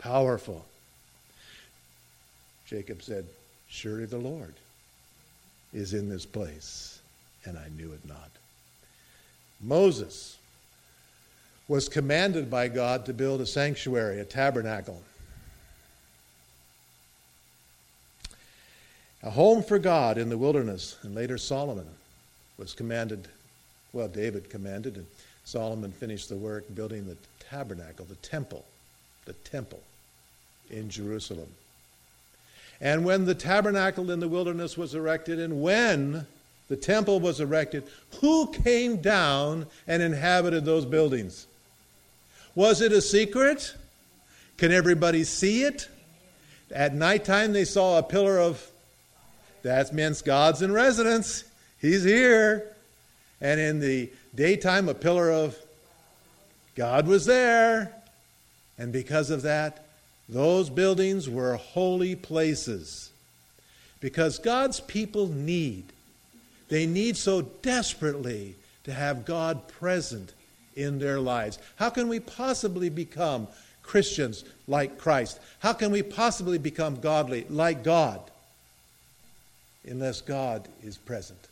Powerful. 0.00 0.66
Jacob 2.66 3.00
said, 3.00 3.26
Surely 3.68 4.06
the 4.06 4.18
Lord 4.18 4.54
is 5.72 5.94
in 5.94 6.08
this 6.08 6.26
place, 6.26 7.00
and 7.44 7.56
I 7.56 7.68
knew 7.76 7.92
it 7.92 8.04
not. 8.08 8.30
Moses 9.60 10.36
was 11.68 11.88
commanded 11.88 12.50
by 12.50 12.66
God 12.66 13.06
to 13.06 13.12
build 13.12 13.40
a 13.40 13.46
sanctuary, 13.46 14.18
a 14.18 14.24
tabernacle. 14.24 15.00
A 19.22 19.30
home 19.30 19.62
for 19.62 19.78
God 19.78 20.16
in 20.16 20.30
the 20.30 20.38
wilderness, 20.38 20.96
and 21.02 21.14
later 21.14 21.36
Solomon 21.36 21.86
was 22.56 22.72
commanded, 22.72 23.28
well, 23.92 24.08
David 24.08 24.48
commanded, 24.48 24.96
and 24.96 25.06
Solomon 25.44 25.92
finished 25.92 26.28
the 26.28 26.36
work 26.36 26.74
building 26.74 27.06
the 27.06 27.16
tabernacle, 27.38 28.06
the 28.06 28.14
temple, 28.16 28.64
the 29.26 29.32
temple 29.32 29.82
in 30.70 30.88
Jerusalem. 30.88 31.48
And 32.80 33.04
when 33.04 33.26
the 33.26 33.34
tabernacle 33.34 34.10
in 34.10 34.20
the 34.20 34.28
wilderness 34.28 34.78
was 34.78 34.94
erected, 34.94 35.38
and 35.38 35.60
when 35.60 36.26
the 36.68 36.76
temple 36.76 37.20
was 37.20 37.40
erected, 37.40 37.82
who 38.20 38.46
came 38.52 39.02
down 39.02 39.66
and 39.86 40.02
inhabited 40.02 40.64
those 40.64 40.86
buildings? 40.86 41.46
Was 42.54 42.80
it 42.80 42.92
a 42.92 43.02
secret? 43.02 43.74
Can 44.56 44.72
everybody 44.72 45.24
see 45.24 45.64
it? 45.64 45.88
At 46.72 46.94
nighttime, 46.94 47.52
they 47.52 47.64
saw 47.64 47.98
a 47.98 48.02
pillar 48.02 48.38
of 48.38 48.69
that 49.62 49.92
means 49.92 50.22
God's 50.22 50.62
in 50.62 50.72
residence. 50.72 51.44
He's 51.80 52.04
here. 52.04 52.74
And 53.40 53.58
in 53.58 53.80
the 53.80 54.10
daytime, 54.34 54.88
a 54.88 54.94
pillar 54.94 55.30
of 55.30 55.56
God 56.74 57.06
was 57.06 57.26
there. 57.26 57.92
And 58.78 58.92
because 58.92 59.30
of 59.30 59.42
that, 59.42 59.86
those 60.28 60.70
buildings 60.70 61.28
were 61.28 61.56
holy 61.56 62.14
places. 62.16 63.10
Because 64.00 64.38
God's 64.38 64.80
people 64.80 65.28
need, 65.28 65.84
they 66.68 66.86
need 66.86 67.16
so 67.16 67.42
desperately 67.42 68.54
to 68.84 68.92
have 68.92 69.24
God 69.26 69.68
present 69.68 70.32
in 70.74 70.98
their 70.98 71.20
lives. 71.20 71.58
How 71.76 71.90
can 71.90 72.08
we 72.08 72.20
possibly 72.20 72.88
become 72.88 73.48
Christians 73.82 74.44
like 74.66 74.98
Christ? 74.98 75.40
How 75.58 75.72
can 75.72 75.90
we 75.90 76.02
possibly 76.02 76.58
become 76.58 77.00
godly 77.00 77.44
like 77.50 77.82
God? 77.82 78.20
Unless 79.88 80.20
God 80.20 80.68
is 80.82 80.96
present. 80.96 81.48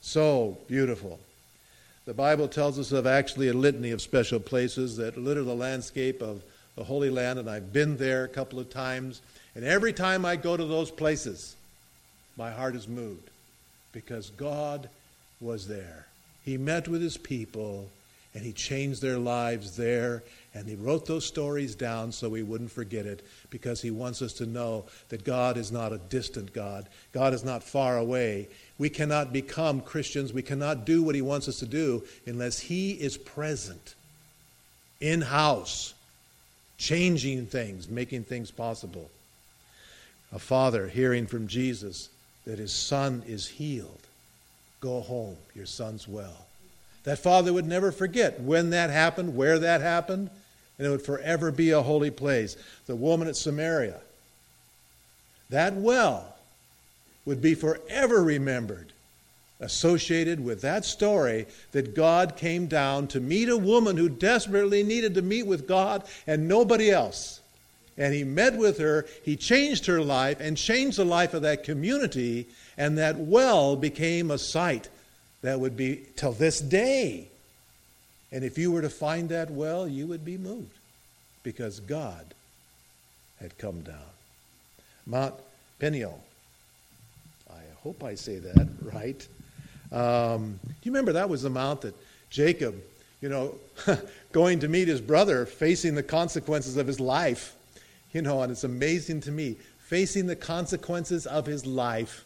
So 0.00 0.56
beautiful. 0.68 1.18
The 2.06 2.14
Bible 2.14 2.48
tells 2.48 2.78
us 2.78 2.92
of 2.92 3.06
actually 3.06 3.48
a 3.48 3.54
litany 3.54 3.90
of 3.90 4.00
special 4.00 4.40
places 4.40 4.96
that 4.96 5.16
litter 5.16 5.44
the 5.44 5.54
landscape 5.54 6.22
of 6.22 6.42
the 6.76 6.84
Holy 6.84 7.10
Land, 7.10 7.38
and 7.38 7.48
I've 7.48 7.72
been 7.72 7.96
there 7.96 8.24
a 8.24 8.28
couple 8.28 8.58
of 8.58 8.70
times. 8.70 9.20
And 9.54 9.64
every 9.64 9.92
time 9.92 10.24
I 10.24 10.36
go 10.36 10.56
to 10.56 10.64
those 10.64 10.90
places, 10.90 11.54
my 12.36 12.50
heart 12.50 12.74
is 12.74 12.88
moved 12.88 13.28
because 13.92 14.30
God 14.30 14.88
was 15.40 15.68
there. 15.68 16.06
He 16.44 16.56
met 16.56 16.88
with 16.88 17.02
his 17.02 17.16
people 17.16 17.90
and 18.34 18.44
he 18.44 18.52
changed 18.52 19.02
their 19.02 19.18
lives 19.18 19.76
there 19.76 20.22
and 20.52 20.68
he 20.68 20.74
wrote 20.74 21.06
those 21.06 21.24
stories 21.24 21.76
down 21.76 22.10
so 22.10 22.28
we 22.28 22.42
wouldn't 22.42 22.72
forget 22.72 23.06
it 23.06 23.24
because 23.50 23.80
he 23.80 23.92
wants 23.92 24.20
us 24.20 24.32
to 24.34 24.46
know 24.46 24.84
that 25.08 25.24
God 25.24 25.56
is 25.56 25.70
not 25.70 25.92
a 25.92 25.98
distant 25.98 26.52
God. 26.52 26.88
God 27.12 27.32
is 27.32 27.44
not 27.44 27.62
far 27.62 27.98
away. 27.98 28.48
We 28.76 28.90
cannot 28.90 29.32
become 29.32 29.80
Christians. 29.80 30.32
We 30.32 30.42
cannot 30.42 30.84
do 30.84 31.02
what 31.02 31.14
he 31.14 31.22
wants 31.22 31.48
us 31.48 31.60
to 31.60 31.66
do 31.66 32.02
unless 32.26 32.58
he 32.58 32.92
is 32.92 33.16
present, 33.16 33.94
in 35.00 35.20
house, 35.20 35.94
changing 36.78 37.46
things, 37.46 37.88
making 37.88 38.24
things 38.24 38.50
possible. 38.50 39.08
A 40.32 40.38
father 40.38 40.88
hearing 40.88 41.26
from 41.26 41.46
Jesus 41.46 42.08
that 42.44 42.58
his 42.58 42.72
son 42.72 43.22
is 43.26 43.46
healed. 43.46 44.00
Go 44.80 45.00
home, 45.00 45.36
your 45.54 45.66
son's 45.66 46.08
well. 46.08 46.46
That 47.04 47.18
father 47.18 47.52
would 47.52 47.66
never 47.66 47.92
forget 47.92 48.40
when 48.40 48.70
that 48.70 48.90
happened, 48.90 49.36
where 49.36 49.58
that 49.58 49.80
happened, 49.80 50.30
and 50.80 50.86
it 50.86 50.90
would 50.90 51.02
forever 51.02 51.50
be 51.50 51.72
a 51.72 51.82
holy 51.82 52.10
place. 52.10 52.56
The 52.86 52.96
woman 52.96 53.28
at 53.28 53.36
Samaria, 53.36 54.00
that 55.50 55.74
well 55.74 56.36
would 57.26 57.42
be 57.42 57.54
forever 57.54 58.22
remembered, 58.22 58.90
associated 59.60 60.42
with 60.42 60.62
that 60.62 60.86
story 60.86 61.46
that 61.72 61.94
God 61.94 62.34
came 62.34 62.66
down 62.66 63.08
to 63.08 63.20
meet 63.20 63.50
a 63.50 63.58
woman 63.58 63.98
who 63.98 64.08
desperately 64.08 64.82
needed 64.82 65.12
to 65.16 65.22
meet 65.22 65.46
with 65.46 65.68
God 65.68 66.02
and 66.26 66.48
nobody 66.48 66.90
else. 66.90 67.40
And 67.98 68.14
he 68.14 68.24
met 68.24 68.56
with 68.56 68.78
her, 68.78 69.04
he 69.22 69.36
changed 69.36 69.84
her 69.84 70.00
life, 70.00 70.40
and 70.40 70.56
changed 70.56 70.96
the 70.96 71.04
life 71.04 71.34
of 71.34 71.42
that 71.42 71.62
community, 71.62 72.46
and 72.78 72.96
that 72.96 73.18
well 73.18 73.76
became 73.76 74.30
a 74.30 74.38
site 74.38 74.88
that 75.42 75.60
would 75.60 75.76
be 75.76 76.06
till 76.16 76.32
this 76.32 76.58
day 76.58 77.28
and 78.32 78.44
if 78.44 78.58
you 78.58 78.70
were 78.70 78.82
to 78.82 78.90
find 78.90 79.28
that 79.30 79.50
well, 79.50 79.88
you 79.88 80.06
would 80.06 80.24
be 80.24 80.38
moved 80.38 80.76
because 81.42 81.80
God 81.80 82.26
had 83.40 83.56
come 83.58 83.80
down. 83.80 83.96
Mount 85.06 85.34
Peniel. 85.78 86.22
I 87.50 87.60
hope 87.82 88.04
I 88.04 88.14
say 88.14 88.38
that 88.38 88.68
right. 88.82 89.26
Um, 89.92 90.60
you 90.82 90.92
remember 90.92 91.12
that 91.12 91.28
was 91.28 91.42
the 91.42 91.50
mount 91.50 91.80
that 91.82 91.94
Jacob, 92.30 92.76
you 93.20 93.28
know, 93.28 93.54
going 94.32 94.60
to 94.60 94.68
meet 94.68 94.86
his 94.86 95.00
brother, 95.00 95.46
facing 95.46 95.94
the 95.94 96.02
consequences 96.02 96.76
of 96.76 96.86
his 96.86 97.00
life. 97.00 97.54
You 98.12 98.22
know, 98.22 98.42
and 98.42 98.52
it's 98.52 98.64
amazing 98.64 99.20
to 99.22 99.32
me, 99.32 99.56
facing 99.78 100.26
the 100.26 100.36
consequences 100.36 101.26
of 101.26 101.46
his 101.46 101.64
life, 101.66 102.24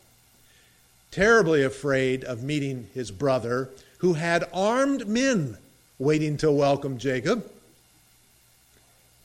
terribly 1.11 1.63
afraid 1.63 2.25
of 2.25 2.43
meeting 2.43 2.89
his 2.95 3.11
brother, 3.11 3.71
who 3.99 4.15
had 4.15 4.45
armed 4.53 5.07
men 5.07 5.57
waiting 5.99 6.37
to 6.39 6.51
welcome 6.51 6.99
Jacob. 6.99 7.51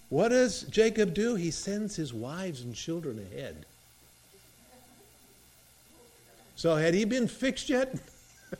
What 0.09 0.29
does 0.29 0.63
Jacob 0.63 1.13
do? 1.13 1.35
He 1.35 1.51
sends 1.51 1.95
his 1.95 2.13
wives 2.13 2.61
and 2.61 2.75
children 2.75 3.25
ahead. 3.31 3.65
So, 6.55 6.75
had 6.75 6.93
he 6.93 7.05
been 7.05 7.27
fixed 7.27 7.69
yet? 7.69 7.95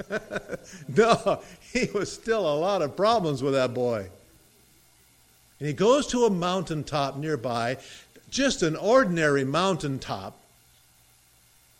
no, 0.96 1.42
he 1.74 1.90
was 1.94 2.12
still 2.12 2.42
a 2.42 2.56
lot 2.56 2.82
of 2.82 2.96
problems 2.96 3.44
with 3.44 3.54
that 3.54 3.74
boy. 3.74 4.08
And 5.60 5.68
he 5.68 5.74
goes 5.74 6.08
to 6.08 6.26
a 6.26 6.30
mountaintop 6.30 7.18
nearby, 7.18 7.78
just 8.30 8.64
an 8.64 8.76
ordinary 8.76 9.44
mountaintop, 9.44 10.38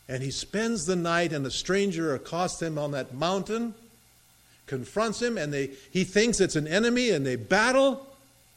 and 0.08 0.22
he 0.22 0.30
spends 0.32 0.86
the 0.86 0.96
night, 0.96 1.32
and 1.32 1.46
a 1.46 1.50
stranger 1.50 2.14
accosts 2.14 2.60
him 2.60 2.76
on 2.76 2.90
that 2.90 3.14
mountain 3.14 3.74
confronts 4.70 5.20
him, 5.20 5.36
and 5.36 5.52
they, 5.52 5.70
he 5.90 6.04
thinks 6.04 6.40
it's 6.40 6.54
an 6.54 6.68
enemy, 6.68 7.10
and 7.10 7.26
they 7.26 7.34
battle 7.34 8.06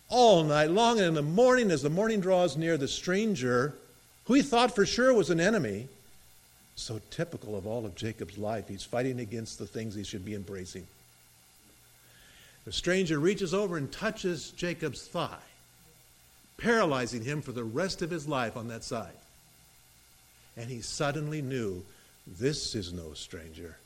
all 0.10 0.44
night 0.44 0.70
long. 0.70 1.00
And 1.00 1.08
in 1.08 1.14
the 1.16 1.24
morning, 1.24 1.72
as 1.72 1.82
the 1.82 1.90
morning 1.90 2.22
draws 2.22 2.56
near, 2.56 2.78
the 2.78 2.88
stranger, 2.88 3.74
who 4.26 4.36
he 4.36 4.44
thought 4.44 4.76
for 4.76 4.86
sure 4.86 5.12
was 5.12 5.32
an 5.32 5.40
enemy, 5.40 5.88
so 6.76 7.02
typical 7.10 7.58
of 7.58 7.66
all 7.66 7.84
of 7.84 7.96
Jacob's 7.96 8.38
life, 8.38 8.68
he's 8.68 8.84
fighting 8.84 9.20
against 9.20 9.58
the 9.58 9.66
things 9.66 9.96
he 9.96 10.04
should 10.04 10.24
be 10.24 10.36
embracing. 10.36 10.86
The 12.66 12.72
stranger 12.72 13.20
reaches 13.20 13.54
over 13.54 13.76
and 13.76 13.92
touches 13.92 14.52
Jacob's 14.52 15.08
thigh, 15.08 15.50
paralyzing 16.58 17.24
him 17.24 17.42
for 17.42 17.54
the 17.54 17.64
rest 17.64 18.04
of 18.04 18.12
his 18.12 18.28
life 18.28 18.56
on 18.56 18.68
that 18.68 18.84
side. 18.84 19.18
And 20.56 20.70
he 20.70 20.82
suddenly 20.82 21.42
knew 21.42 21.84
this 22.28 22.76
is 22.76 22.94
no 22.94 23.14
stranger. 23.14 23.78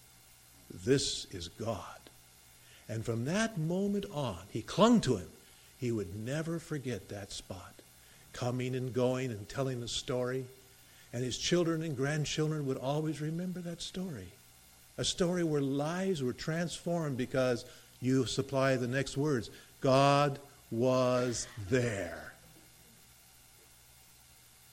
This 0.85 1.25
is 1.31 1.47
God. 1.47 1.96
And 2.89 3.05
from 3.05 3.25
that 3.25 3.57
moment 3.57 4.05
on, 4.13 4.39
he 4.49 4.61
clung 4.61 5.01
to 5.01 5.17
him. 5.17 5.27
He 5.79 5.91
would 5.91 6.15
never 6.15 6.57
forget 6.59 7.09
that 7.09 7.31
spot, 7.31 7.73
coming 8.33 8.75
and 8.75 8.93
going 8.93 9.31
and 9.31 9.47
telling 9.49 9.81
the 9.81 9.87
story. 9.87 10.45
And 11.13 11.23
his 11.23 11.37
children 11.37 11.83
and 11.83 11.95
grandchildren 11.95 12.65
would 12.65 12.77
always 12.77 13.21
remember 13.21 13.59
that 13.61 13.81
story. 13.81 14.27
A 14.97 15.03
story 15.03 15.43
where 15.43 15.61
lives 15.61 16.23
were 16.23 16.33
transformed 16.33 17.17
because 17.17 17.65
you 18.01 18.25
supply 18.25 18.75
the 18.75 18.87
next 18.87 19.17
words 19.17 19.49
God 19.81 20.39
was 20.71 21.47
there. 21.69 22.33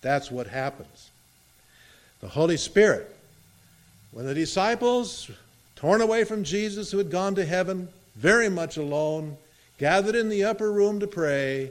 That's 0.01 0.31
what 0.31 0.47
happens. 0.47 1.11
The 2.21 2.29
Holy 2.29 2.57
Spirit, 2.57 3.15
when 4.13 4.27
the 4.27 4.35
disciples, 4.35 5.31
torn 5.77 6.01
away 6.01 6.25
from 6.25 6.45
Jesus 6.45 6.91
who 6.91 6.99
had 6.99 7.11
gone 7.11 7.35
to 7.35 7.45
heaven, 7.45 7.89
very 8.17 8.49
much 8.49 8.77
alone, 8.77 9.37
gathered 9.79 10.15
in 10.15 10.29
the 10.29 10.45
upper 10.45 10.71
room 10.71 11.01
to 11.01 11.07
pray, 11.07 11.71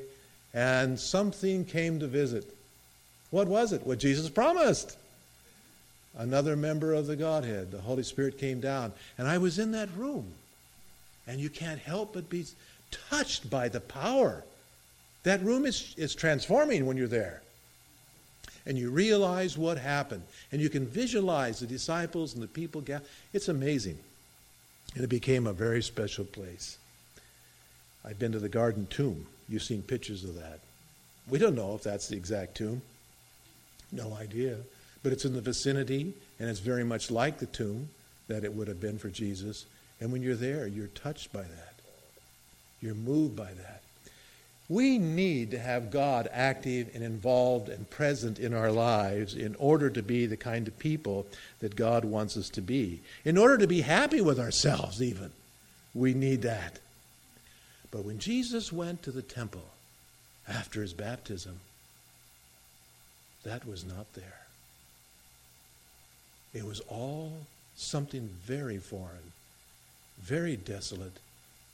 and 0.53 0.99
something 0.99 1.65
came 1.65 1.99
to 1.99 2.07
visit. 2.07 2.45
What 3.31 3.47
was 3.47 3.73
it? 3.73 3.85
What 3.87 3.99
Jesus 3.99 4.29
promised. 4.29 4.97
Another 6.15 6.55
member 6.55 6.93
of 6.93 7.07
the 7.07 7.15
Godhead, 7.15 7.71
the 7.71 7.81
Holy 7.81 8.03
Spirit 8.03 8.37
came 8.37 8.59
down, 8.59 8.93
and 9.17 9.27
I 9.27 9.39
was 9.39 9.57
in 9.57 9.71
that 9.71 9.89
room. 9.97 10.25
And 11.25 11.39
you 11.39 11.49
can't 11.49 11.79
help 11.79 12.13
but 12.13 12.29
be 12.29 12.45
touched 13.09 13.49
by 13.49 13.69
the 13.69 13.79
power. 13.79 14.43
That 15.23 15.41
room 15.41 15.65
is, 15.65 15.95
is 15.97 16.13
transforming 16.13 16.85
when 16.85 16.97
you're 16.97 17.07
there. 17.07 17.41
And 18.65 18.77
you 18.77 18.91
realize 18.91 19.57
what 19.57 19.77
happened. 19.77 20.23
And 20.51 20.61
you 20.61 20.69
can 20.69 20.85
visualize 20.85 21.59
the 21.59 21.67
disciples 21.67 22.33
and 22.33 22.43
the 22.43 22.47
people. 22.47 22.83
It's 23.33 23.47
amazing. 23.47 23.97
And 24.95 25.03
it 25.03 25.09
became 25.09 25.47
a 25.47 25.53
very 25.53 25.81
special 25.81 26.25
place. 26.25 26.77
I've 28.05 28.19
been 28.19 28.31
to 28.33 28.39
the 28.39 28.49
Garden 28.49 28.87
Tomb. 28.89 29.25
You've 29.49 29.63
seen 29.63 29.81
pictures 29.81 30.23
of 30.23 30.35
that. 30.35 30.59
We 31.29 31.39
don't 31.39 31.55
know 31.55 31.73
if 31.75 31.83
that's 31.83 32.07
the 32.07 32.17
exact 32.17 32.55
tomb. 32.55 32.81
No 33.91 34.13
idea. 34.13 34.57
But 35.01 35.13
it's 35.13 35.25
in 35.25 35.33
the 35.33 35.41
vicinity, 35.41 36.13
and 36.39 36.49
it's 36.49 36.59
very 36.59 36.83
much 36.83 37.11
like 37.11 37.39
the 37.39 37.45
tomb 37.45 37.89
that 38.27 38.43
it 38.43 38.53
would 38.53 38.67
have 38.67 38.81
been 38.81 38.97
for 38.97 39.09
Jesus. 39.09 39.65
And 39.99 40.11
when 40.11 40.21
you're 40.21 40.35
there, 40.35 40.67
you're 40.67 40.87
touched 40.87 41.31
by 41.33 41.43
that. 41.43 41.75
You're 42.81 42.95
moved 42.95 43.35
by 43.35 43.51
that. 43.53 43.81
We 44.73 44.97
need 44.97 45.51
to 45.51 45.59
have 45.59 45.91
God 45.91 46.27
active 46.31 46.89
and 46.95 47.03
involved 47.03 47.69
and 47.69 47.87
present 47.91 48.39
in 48.39 48.55
our 48.55 48.71
lives 48.71 49.35
in 49.35 49.53
order 49.59 49.87
to 49.91 50.01
be 50.01 50.25
the 50.25 50.35
kind 50.35 50.67
of 50.67 50.79
people 50.79 51.27
that 51.59 51.75
God 51.75 52.03
wants 52.03 52.35
us 52.37 52.49
to 52.49 52.61
be. 52.61 52.99
In 53.23 53.37
order 53.37 53.59
to 53.59 53.67
be 53.67 53.81
happy 53.81 54.19
with 54.19 54.39
ourselves, 54.39 54.99
even, 54.99 55.29
we 55.93 56.15
need 56.15 56.41
that. 56.41 56.79
But 57.91 58.03
when 58.03 58.17
Jesus 58.17 58.73
went 58.73 59.03
to 59.03 59.11
the 59.11 59.21
temple 59.21 59.65
after 60.47 60.81
his 60.81 60.93
baptism, 60.93 61.59
that 63.43 63.67
was 63.67 63.85
not 63.85 64.11
there. 64.13 64.47
It 66.51 66.65
was 66.65 66.79
all 66.89 67.45
something 67.75 68.27
very 68.43 68.79
foreign, 68.79 69.33
very 70.19 70.55
desolate, 70.55 71.19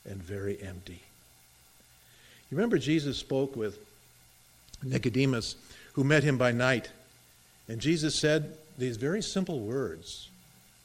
and 0.04 0.22
very 0.22 0.62
empty. 0.62 1.00
You 2.50 2.56
remember 2.56 2.78
Jesus 2.78 3.18
spoke 3.18 3.56
with 3.56 3.78
Nicodemus, 4.82 5.56
who 5.92 6.04
met 6.04 6.24
him 6.24 6.38
by 6.38 6.52
night, 6.52 6.90
and 7.68 7.80
Jesus 7.80 8.14
said 8.14 8.56
these 8.78 8.96
very 8.96 9.22
simple 9.22 9.60
words, 9.60 10.28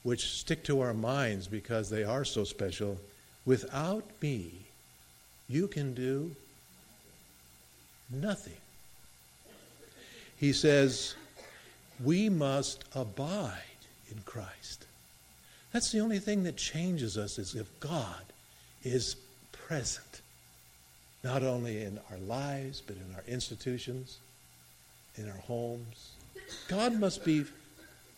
which 0.03 0.39
stick 0.39 0.63
to 0.65 0.81
our 0.81 0.93
minds 0.93 1.47
because 1.47 1.89
they 1.89 2.03
are 2.03 2.25
so 2.25 2.43
special 2.43 2.99
Without 3.45 4.03
me, 4.21 4.51
you 5.47 5.67
can 5.67 5.93
do 5.93 6.35
nothing. 8.09 8.57
He 10.37 10.51
says, 10.51 11.15
we 12.03 12.27
must 12.27 12.83
abide 12.95 13.61
in 14.11 14.17
Christ. 14.25 14.85
That's 15.71 15.91
the 15.91 15.99
only 15.99 16.19
thing 16.19 16.43
that 16.43 16.57
changes 16.57 17.17
us 17.17 17.37
is 17.37 17.53
if 17.53 17.67
God 17.79 18.23
is 18.83 19.15
present, 19.51 20.21
not 21.25 21.41
only 21.41 21.81
in 21.81 21.99
our 22.11 22.19
lives, 22.19 22.83
but 22.85 22.95
in 22.95 23.15
our 23.15 23.23
institutions, 23.27 24.19
in 25.17 25.27
our 25.27 25.39
homes. 25.39 26.11
God 26.67 26.93
must 26.99 27.25
be 27.25 27.45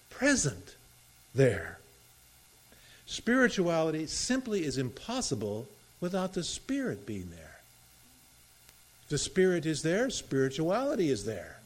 present 0.09 0.75
there. 1.33 1.79
Spirituality 3.05 4.07
simply 4.07 4.65
is 4.65 4.77
impossible 4.77 5.67
without 6.01 6.33
the 6.33 6.43
Spirit 6.43 7.05
being 7.05 7.29
there. 7.33 7.59
The 9.07 9.17
Spirit 9.17 9.65
is 9.65 9.83
there, 9.83 10.09
spirituality 10.09 11.09
is 11.09 11.23
there. 11.23 11.59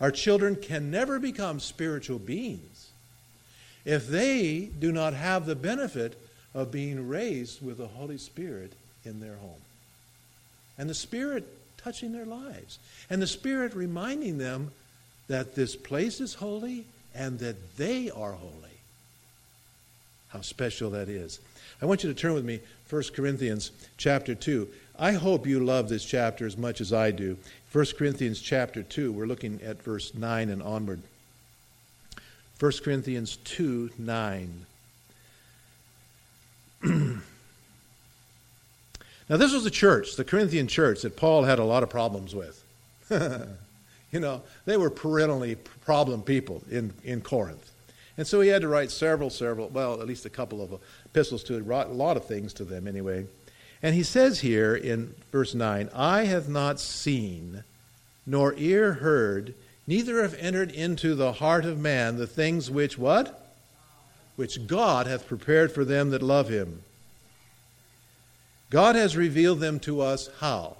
Our 0.00 0.10
children 0.10 0.56
can 0.56 0.90
never 0.90 1.18
become 1.18 1.60
spiritual 1.60 2.18
beings 2.18 2.88
if 3.84 4.08
they 4.08 4.70
do 4.78 4.92
not 4.92 5.12
have 5.12 5.44
the 5.44 5.54
benefit 5.54 6.18
of 6.54 6.72
being 6.72 7.06
raised 7.06 7.60
with 7.60 7.76
the 7.76 7.88
Holy 7.88 8.16
Spirit 8.16 8.72
in 9.04 9.20
their 9.20 9.36
home. 9.36 9.60
And 10.78 10.90
the 10.90 10.94
Spirit 10.94 11.46
touching 11.78 12.12
their 12.12 12.26
lives. 12.26 12.78
And 13.08 13.22
the 13.22 13.26
Spirit 13.26 13.74
reminding 13.74 14.38
them 14.38 14.72
that 15.28 15.54
this 15.54 15.76
place 15.76 16.20
is 16.20 16.34
holy 16.34 16.84
and 17.14 17.38
that 17.38 17.76
they 17.76 18.10
are 18.10 18.32
holy. 18.32 18.52
How 20.28 20.40
special 20.40 20.90
that 20.90 21.08
is. 21.08 21.40
I 21.80 21.86
want 21.86 22.02
you 22.02 22.12
to 22.12 22.18
turn 22.18 22.34
with 22.34 22.44
me 22.44 22.60
1 22.90 23.02
Corinthians 23.14 23.70
chapter 23.96 24.34
2. 24.34 24.68
I 24.98 25.12
hope 25.12 25.46
you 25.46 25.60
love 25.60 25.88
this 25.88 26.04
chapter 26.04 26.46
as 26.46 26.56
much 26.56 26.80
as 26.80 26.92
I 26.92 27.10
do. 27.10 27.36
1 27.72 27.86
Corinthians 27.98 28.40
chapter 28.40 28.82
2, 28.82 29.12
we're 29.12 29.26
looking 29.26 29.60
at 29.62 29.82
verse 29.82 30.14
9 30.14 30.48
and 30.48 30.62
onward. 30.62 31.00
1 32.58 32.72
Corinthians 32.82 33.36
2 33.44 33.90
9. 33.98 34.66
now, 39.28 39.36
this 39.36 39.52
was 39.52 39.64
the 39.64 39.70
church, 39.70 40.14
the 40.16 40.24
Corinthian 40.24 40.68
church, 40.68 41.02
that 41.02 41.16
Paul 41.16 41.44
had 41.44 41.58
a 41.58 41.64
lot 41.64 41.82
of 41.82 41.90
problems 41.90 42.34
with. 42.34 42.62
you 43.10 44.20
know, 44.20 44.42
they 44.66 44.76
were 44.76 44.90
perennially 44.90 45.56
problem 45.56 46.22
people 46.22 46.62
in, 46.70 46.92
in 47.02 47.20
Corinth. 47.20 47.72
And 48.16 48.26
so 48.26 48.40
he 48.40 48.48
had 48.48 48.62
to 48.62 48.68
write 48.68 48.90
several, 48.90 49.28
several, 49.30 49.68
well, 49.68 50.00
at 50.00 50.06
least 50.06 50.26
a 50.26 50.30
couple 50.30 50.62
of 50.62 50.80
epistles 51.04 51.42
to 51.44 51.56
a 51.56 51.60
lot 51.60 52.16
of 52.16 52.24
things 52.24 52.52
to 52.54 52.64
them 52.64 52.86
anyway. 52.86 53.26
And 53.82 53.94
he 53.94 54.04
says 54.04 54.40
here 54.40 54.74
in 54.74 55.14
verse 55.32 55.54
9, 55.54 55.90
Eye 55.92 56.24
have 56.24 56.48
not 56.48 56.80
seen, 56.80 57.64
nor 58.24 58.54
ear 58.56 58.94
heard, 58.94 59.54
neither 59.86 60.22
have 60.22 60.34
entered 60.38 60.70
into 60.70 61.14
the 61.14 61.32
heart 61.32 61.64
of 61.64 61.78
man 61.78 62.16
the 62.16 62.26
things 62.26 62.70
which 62.70 62.96
what? 62.96 63.42
Which 64.36 64.66
God 64.66 65.06
hath 65.06 65.28
prepared 65.28 65.72
for 65.72 65.84
them 65.84 66.10
that 66.10 66.22
love 66.22 66.48
him. 66.48 66.82
God 68.70 68.96
has 68.96 69.16
revealed 69.16 69.60
them 69.60 69.78
to 69.80 70.00
us 70.00 70.28
how? 70.40 70.76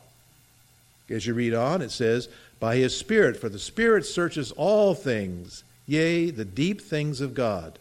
As 1.08 1.26
you 1.26 1.34
read 1.34 1.54
on, 1.54 1.82
it 1.82 1.90
says, 1.90 2.28
By 2.58 2.76
his 2.76 2.96
Spirit, 2.96 3.36
for 3.36 3.48
the 3.48 3.58
Spirit 3.58 4.04
searches 4.04 4.52
all 4.52 4.94
things, 4.94 5.62
yea, 5.86 6.30
the 6.30 6.44
deep 6.44 6.80
things 6.80 7.20
of 7.20 7.34
God. 7.34 7.78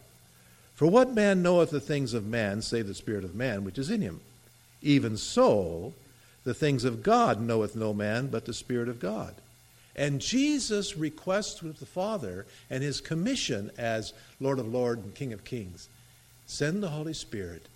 For 0.74 0.86
what 0.86 1.14
man 1.14 1.42
knoweth 1.42 1.70
the 1.70 1.80
things 1.80 2.14
of 2.14 2.26
man, 2.26 2.62
save 2.62 2.86
the 2.86 2.94
Spirit 2.94 3.24
of 3.24 3.34
man 3.34 3.64
which 3.64 3.78
is 3.78 3.90
in 3.90 4.02
him? 4.02 4.20
Even 4.82 5.16
so, 5.16 5.94
the 6.44 6.54
things 6.54 6.84
of 6.84 7.02
God 7.02 7.40
knoweth 7.40 7.74
no 7.74 7.92
man 7.92 8.28
but 8.28 8.44
the 8.44 8.54
Spirit 8.54 8.88
of 8.88 9.00
God. 9.00 9.34
And 9.96 10.20
Jesus 10.20 10.96
requests 10.96 11.62
with 11.62 11.80
the 11.80 11.86
Father 11.86 12.46
and 12.68 12.82
his 12.82 13.00
commission 13.00 13.70
as 13.78 14.12
Lord 14.38 14.58
of 14.58 14.68
Lords 14.68 15.02
and 15.02 15.14
King 15.14 15.32
of 15.32 15.44
Kings 15.44 15.88
send 16.46 16.82
the 16.82 16.90
Holy 16.90 17.14
Spirit 17.14 17.66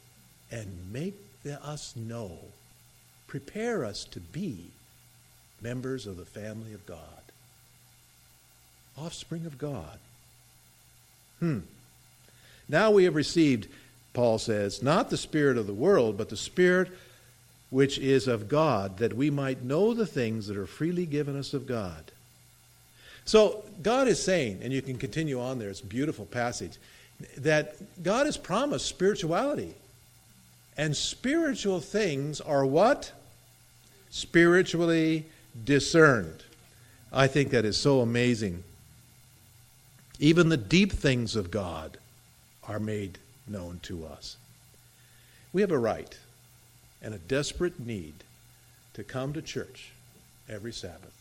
and 0.53 0.93
make 0.93 1.17
us 1.47 1.95
know, 1.97 2.39
prepare 3.27 3.85
us 3.85 4.05
to 4.05 4.21
be 4.21 4.67
members 5.61 6.07
of 6.07 6.17
the 6.17 6.25
family 6.25 6.73
of 6.73 6.87
God, 6.87 6.99
offspring 8.99 9.47
of 9.47 9.59
God. 9.59 9.99
Hmm. 11.39 11.61
Now 12.69 12.91
we 12.91 13.05
have 13.05 13.15
received, 13.15 13.69
Paul 14.13 14.39
says, 14.39 14.83
not 14.83 15.11
the 15.11 15.17
Spirit 15.17 15.57
of 15.57 15.67
the 15.67 15.73
world, 15.73 16.17
but 16.17 16.29
the 16.29 16.37
Spirit 16.37 16.91
which 17.71 17.99
is 17.99 18.27
of 18.27 18.49
God, 18.49 18.99
that 18.99 19.15
we 19.15 19.31
might 19.31 19.63
know 19.63 19.95
the 19.95 20.07
things 20.07 20.49
that 20.49 20.57
are 20.57 20.67
freely 20.67 21.07
given 21.07 21.39
us 21.39 21.55
of 21.55 21.67
God. 21.67 22.11
So 23.25 23.65
God 23.83 24.09
is 24.09 24.23
saying, 24.23 24.61
and 24.63 24.73
you 24.73 24.83
can 24.83 24.99
continue 24.99 25.41
on 25.41 25.59
there, 25.59 25.71
it's 25.71 25.81
a 25.81 25.87
beautiful 25.87 26.27
passage, 26.27 26.79
that 27.39 27.77
God 28.03 28.27
has 28.27 28.37
promised 28.37 28.87
spirituality. 28.87 29.75
And 30.77 30.97
spiritual 30.97 31.81
things 31.81 32.41
are 32.41 32.65
what? 32.65 33.13
Spiritually 34.11 35.27
discerned. 35.65 36.45
I 37.13 37.27
think 37.27 37.51
that 37.51 37.65
is 37.65 37.77
so 37.77 38.01
amazing. 38.01 38.63
Even 40.19 40.49
the 40.49 40.57
deep 40.57 40.93
things 40.93 41.35
of 41.35 41.51
God 41.51 41.99
are 42.69 42.79
made 42.79 43.19
known 43.47 43.81
to 43.83 44.07
us. 44.07 44.37
We 45.53 45.61
have 45.63 45.73
a 45.73 45.79
right 45.79 46.17
and 47.03 47.15
a 47.15 47.19
desperate 47.19 47.81
need 47.81 48.15
to 48.95 49.03
come 49.03 49.33
to 49.33 49.43
church 49.43 49.91
every 50.49 50.73
Sabbath 50.73 51.17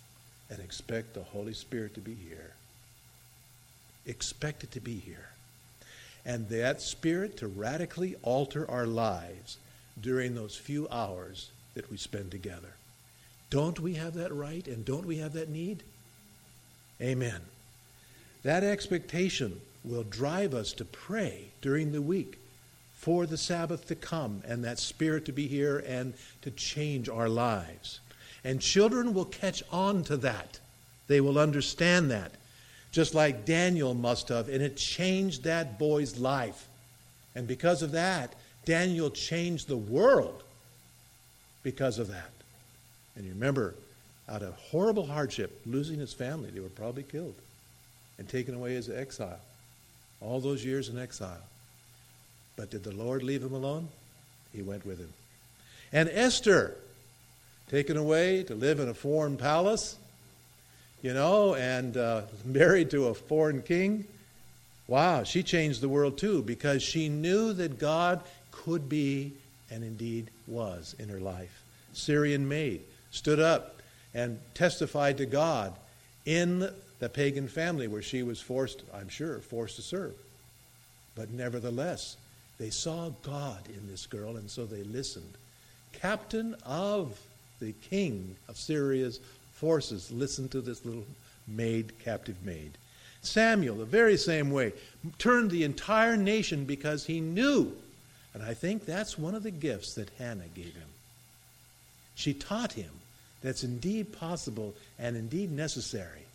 and 0.49 0.59
expect 0.59 1.13
the 1.13 1.23
Holy 1.23 1.53
Spirit 1.53 1.93
to 1.95 2.01
be 2.01 2.13
here. 2.13 2.53
Expect 4.05 4.63
it 4.63 4.71
to 4.71 4.79
be 4.79 4.95
here. 4.95 5.29
And 6.25 6.49
that 6.49 6.81
Spirit 6.81 7.37
to 7.37 7.47
radically 7.47 8.15
alter 8.23 8.69
our 8.69 8.85
lives 8.85 9.57
during 9.99 10.35
those 10.35 10.55
few 10.55 10.87
hours 10.89 11.51
that 11.73 11.89
we 11.89 11.97
spend 11.97 12.31
together. 12.31 12.73
Don't 13.49 13.79
we 13.79 13.95
have 13.95 14.13
that 14.13 14.33
right 14.33 14.67
and 14.67 14.85
don't 14.85 15.05
we 15.05 15.17
have 15.17 15.33
that 15.33 15.49
need? 15.49 15.83
Amen. 17.01 17.41
That 18.43 18.63
expectation 18.63 19.61
will 19.83 20.03
drive 20.03 20.53
us 20.53 20.73
to 20.73 20.85
pray 20.85 21.45
during 21.61 21.91
the 21.91 22.01
week 22.01 22.37
for 22.93 23.25
the 23.25 23.37
Sabbath 23.37 23.87
to 23.87 23.95
come 23.95 24.43
and 24.45 24.63
that 24.63 24.77
Spirit 24.77 25.25
to 25.25 25.31
be 25.31 25.47
here 25.47 25.83
and 25.87 26.13
to 26.41 26.51
change 26.51 27.09
our 27.09 27.29
lives. 27.29 27.99
And 28.43 28.61
children 28.61 29.13
will 29.13 29.25
catch 29.25 29.63
on 29.71 30.03
to 30.05 30.17
that 30.17 30.59
They 31.09 31.19
will 31.19 31.39
understand 31.39 32.11
that. 32.11 32.31
Just 32.91 33.13
like 33.13 33.45
Daniel 33.45 33.93
must 33.93 34.29
have, 34.29 34.49
and 34.49 34.61
it 34.61 34.75
changed 34.75 35.43
that 35.43 35.77
boy's 35.77 36.17
life. 36.17 36.67
And 37.35 37.47
because 37.47 37.83
of 37.83 37.91
that, 37.91 38.33
Daniel 38.65 39.09
changed 39.09 39.67
the 39.67 39.77
world 39.77 40.43
because 41.63 41.99
of 41.99 42.07
that. 42.07 42.31
And 43.15 43.25
you 43.25 43.33
remember, 43.33 43.75
out 44.27 44.41
of 44.41 44.53
horrible 44.55 45.05
hardship, 45.05 45.61
losing 45.65 45.99
his 45.99 46.13
family, 46.13 46.49
they 46.49 46.59
were 46.59 46.69
probably 46.69 47.03
killed 47.03 47.35
and 48.17 48.27
taken 48.27 48.55
away 48.55 48.75
as 48.75 48.89
exile. 48.89 49.39
All 50.21 50.39
those 50.39 50.65
years 50.65 50.89
in 50.89 50.99
exile. 50.99 51.41
But 52.55 52.71
did 52.71 52.83
the 52.83 52.91
Lord 52.91 53.23
leave 53.23 53.43
him 53.43 53.53
alone? 53.53 53.87
He 54.53 54.61
went 54.61 54.85
with 54.85 54.99
him. 54.99 55.13
And 55.93 56.09
Esther, 56.09 56.75
taken 57.69 57.97
away 57.97 58.43
to 58.43 58.55
live 58.55 58.79
in 58.79 58.89
a 58.89 58.93
foreign 58.93 59.37
palace, 59.37 59.95
you 61.01 61.13
know, 61.13 61.55
and 61.55 61.95
uh, 61.97 62.21
married 62.45 62.91
to 62.91 63.07
a 63.07 63.13
foreign 63.13 63.61
king. 63.61 64.05
Wow, 64.87 65.23
she 65.23 65.43
changed 65.43 65.81
the 65.81 65.89
world 65.89 66.17
too 66.17 66.41
because 66.41 66.81
she 66.81 67.09
knew 67.09 67.53
that 67.53 67.79
God 67.79 68.21
could 68.51 68.89
be 68.89 69.33
and 69.71 69.83
indeed 69.83 70.29
was 70.47 70.95
in 70.99 71.09
her 71.09 71.19
life. 71.19 71.63
Syrian 71.93 72.47
maid 72.47 72.81
stood 73.11 73.39
up 73.39 73.75
and 74.13 74.39
testified 74.53 75.17
to 75.17 75.25
God 75.25 75.73
in 76.25 76.69
the 76.99 77.09
pagan 77.09 77.47
family 77.47 77.87
where 77.87 78.01
she 78.01 78.23
was 78.23 78.41
forced, 78.41 78.83
I'm 78.93 79.09
sure, 79.09 79.39
forced 79.39 79.77
to 79.77 79.81
serve. 79.81 80.13
But 81.15 81.31
nevertheless, 81.31 82.17
they 82.59 82.69
saw 82.69 83.11
God 83.23 83.59
in 83.67 83.87
this 83.87 84.05
girl, 84.05 84.37
and 84.37 84.49
so 84.49 84.65
they 84.65 84.83
listened. 84.83 85.33
Captain 85.93 86.55
of 86.65 87.19
the 87.59 87.73
king 87.89 88.35
of 88.47 88.57
Syria's 88.57 89.19
forces 89.59 90.11
Listen 90.11 90.47
to 90.49 90.61
this 90.61 90.85
little 90.85 91.05
maid, 91.47 91.91
captive 92.03 92.37
maid. 92.45 92.71
Samuel, 93.21 93.75
the 93.75 93.85
very 93.85 94.15
same 94.15 94.51
way, 94.51 94.71
turned 95.17 95.51
the 95.51 95.63
entire 95.63 96.15
nation 96.15 96.63
because 96.63 97.05
he 97.05 97.19
knew. 97.19 97.75
And 98.33 98.41
I 98.41 98.53
think 98.53 98.85
that's 98.85 99.17
one 99.17 99.35
of 99.35 99.43
the 99.43 99.51
gifts 99.51 99.95
that 99.95 100.09
Hannah 100.17 100.47
gave 100.55 100.73
him. 100.73 100.87
She 102.15 102.33
taught 102.33 102.73
him 102.73 102.91
that's 103.41 103.63
indeed 103.63 104.13
possible 104.13 104.73
and 104.97 105.17
indeed 105.17 105.51
necessary 105.51 106.25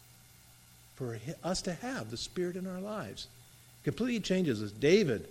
for 0.97 1.19
us 1.43 1.63
to 1.63 1.73
have 1.75 2.11
the 2.11 2.17
Spirit 2.17 2.57
in 2.57 2.67
our 2.67 2.81
lives. 2.81 3.27
Completely 3.85 4.21
changes 4.21 4.63
us. 4.63 4.71
David, 4.71 5.27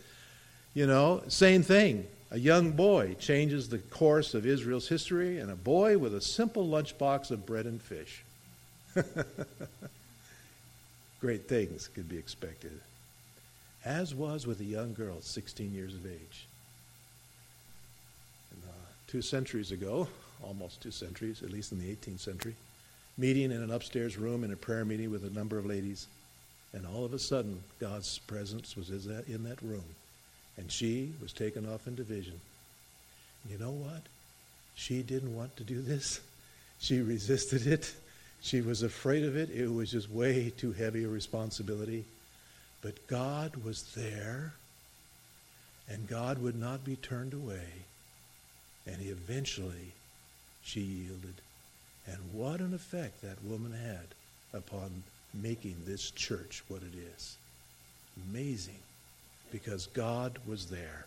you 0.73 0.85
know, 0.87 1.21
same 1.27 1.63
thing. 1.63 2.05
A 2.33 2.39
young 2.39 2.71
boy 2.71 3.15
changes 3.19 3.69
the 3.69 3.77
course 3.77 4.33
of 4.33 4.43
Israel's 4.47 4.87
history, 4.87 5.37
and 5.37 5.51
a 5.51 5.55
boy 5.55 5.99
with 5.99 6.15
a 6.15 6.21
simple 6.21 6.67
lunchbox 6.67 7.29
of 7.29 7.45
bread 7.45 7.67
and 7.67 7.79
fish. 7.79 8.23
Great 11.21 11.47
things 11.47 11.89
could 11.93 12.09
be 12.09 12.17
expected. 12.17 12.81
As 13.85 14.15
was 14.15 14.47
with 14.47 14.59
a 14.61 14.65
young 14.65 14.95
girl, 14.95 15.21
16 15.21 15.75
years 15.75 15.93
of 15.93 16.07
age. 16.07 16.47
And, 18.51 18.63
uh, 18.67 18.87
two 19.05 19.21
centuries 19.21 19.71
ago, 19.71 20.07
almost 20.41 20.81
two 20.81 20.89
centuries, 20.89 21.43
at 21.43 21.51
least 21.51 21.71
in 21.71 21.79
the 21.79 21.95
18th 21.95 22.19
century, 22.19 22.55
meeting 23.15 23.51
in 23.51 23.61
an 23.61 23.69
upstairs 23.69 24.17
room 24.17 24.43
in 24.43 24.51
a 24.51 24.55
prayer 24.55 24.85
meeting 24.85 25.11
with 25.11 25.23
a 25.23 25.29
number 25.29 25.59
of 25.59 25.67
ladies. 25.67 26.07
And 26.73 26.87
all 26.87 27.05
of 27.05 27.13
a 27.13 27.19
sudden, 27.19 27.61
God's 27.79 28.17
presence 28.17 28.75
was 28.75 28.89
in 28.89 29.43
that 29.43 29.61
room. 29.61 29.85
And 30.57 30.71
she 30.71 31.11
was 31.21 31.33
taken 31.33 31.71
off 31.71 31.87
into 31.87 32.03
vision. 32.03 32.39
You 33.49 33.57
know 33.57 33.71
what? 33.71 34.01
She 34.75 35.01
didn't 35.01 35.35
want 35.35 35.55
to 35.57 35.63
do 35.63 35.81
this. 35.81 36.21
She 36.79 37.01
resisted 37.01 37.67
it. 37.67 37.93
She 38.41 38.61
was 38.61 38.83
afraid 38.83 39.23
of 39.23 39.35
it. 39.37 39.49
It 39.49 39.67
was 39.67 39.91
just 39.91 40.09
way 40.09 40.51
too 40.55 40.73
heavy 40.73 41.05
a 41.05 41.07
responsibility. 41.07 42.05
But 42.81 43.07
God 43.07 43.55
was 43.63 43.93
there, 43.95 44.53
and 45.89 46.07
God 46.07 46.41
would 46.41 46.59
not 46.59 46.83
be 46.83 46.97
turned 46.97 47.33
away. 47.33 47.67
And 48.85 48.97
he 48.97 49.09
eventually 49.09 49.93
she 50.63 50.81
yielded. 50.81 51.35
And 52.05 52.17
what 52.33 52.59
an 52.59 52.73
effect 52.73 53.21
that 53.21 53.43
woman 53.43 53.71
had 53.71 54.07
upon 54.53 55.03
making 55.33 55.77
this 55.85 56.11
church 56.11 56.63
what 56.67 56.81
it 56.81 56.97
is. 57.15 57.37
Amazing. 58.29 58.79
Because 59.53 59.87
God 59.87 60.37
was 60.45 60.65
there. 60.65 61.05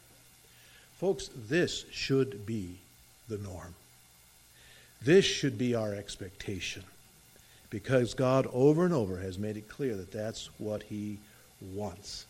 Folks, 0.98 1.28
this 1.34 1.84
should 1.90 2.46
be 2.46 2.78
the 3.28 3.36
norm. 3.36 3.74
This 5.02 5.26
should 5.26 5.58
be 5.58 5.74
our 5.74 5.94
expectation. 5.94 6.84
Because 7.68 8.14
God 8.14 8.46
over 8.54 8.86
and 8.86 8.94
over 8.94 9.18
has 9.18 9.38
made 9.38 9.58
it 9.58 9.68
clear 9.68 9.94
that 9.96 10.12
that's 10.12 10.48
what 10.56 10.84
He 10.84 11.18
wants. 11.74 12.24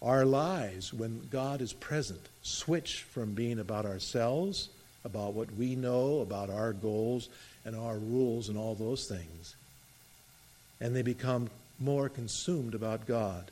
Our 0.00 0.24
lives, 0.24 0.94
when 0.94 1.26
God 1.32 1.60
is 1.60 1.72
present, 1.72 2.20
switch 2.42 3.02
from 3.02 3.34
being 3.34 3.58
about 3.58 3.86
ourselves 3.86 4.68
about 5.04 5.34
what 5.34 5.52
we 5.52 5.76
know, 5.76 6.20
about 6.20 6.50
our 6.50 6.72
goals 6.72 7.28
and 7.64 7.76
our 7.76 7.98
rules 7.98 8.48
and 8.48 8.56
all 8.58 8.74
those 8.74 9.06
things. 9.06 9.54
And 10.80 10.96
they 10.96 11.02
become 11.02 11.50
more 11.78 12.08
consumed 12.08 12.74
about 12.74 13.06
God. 13.06 13.50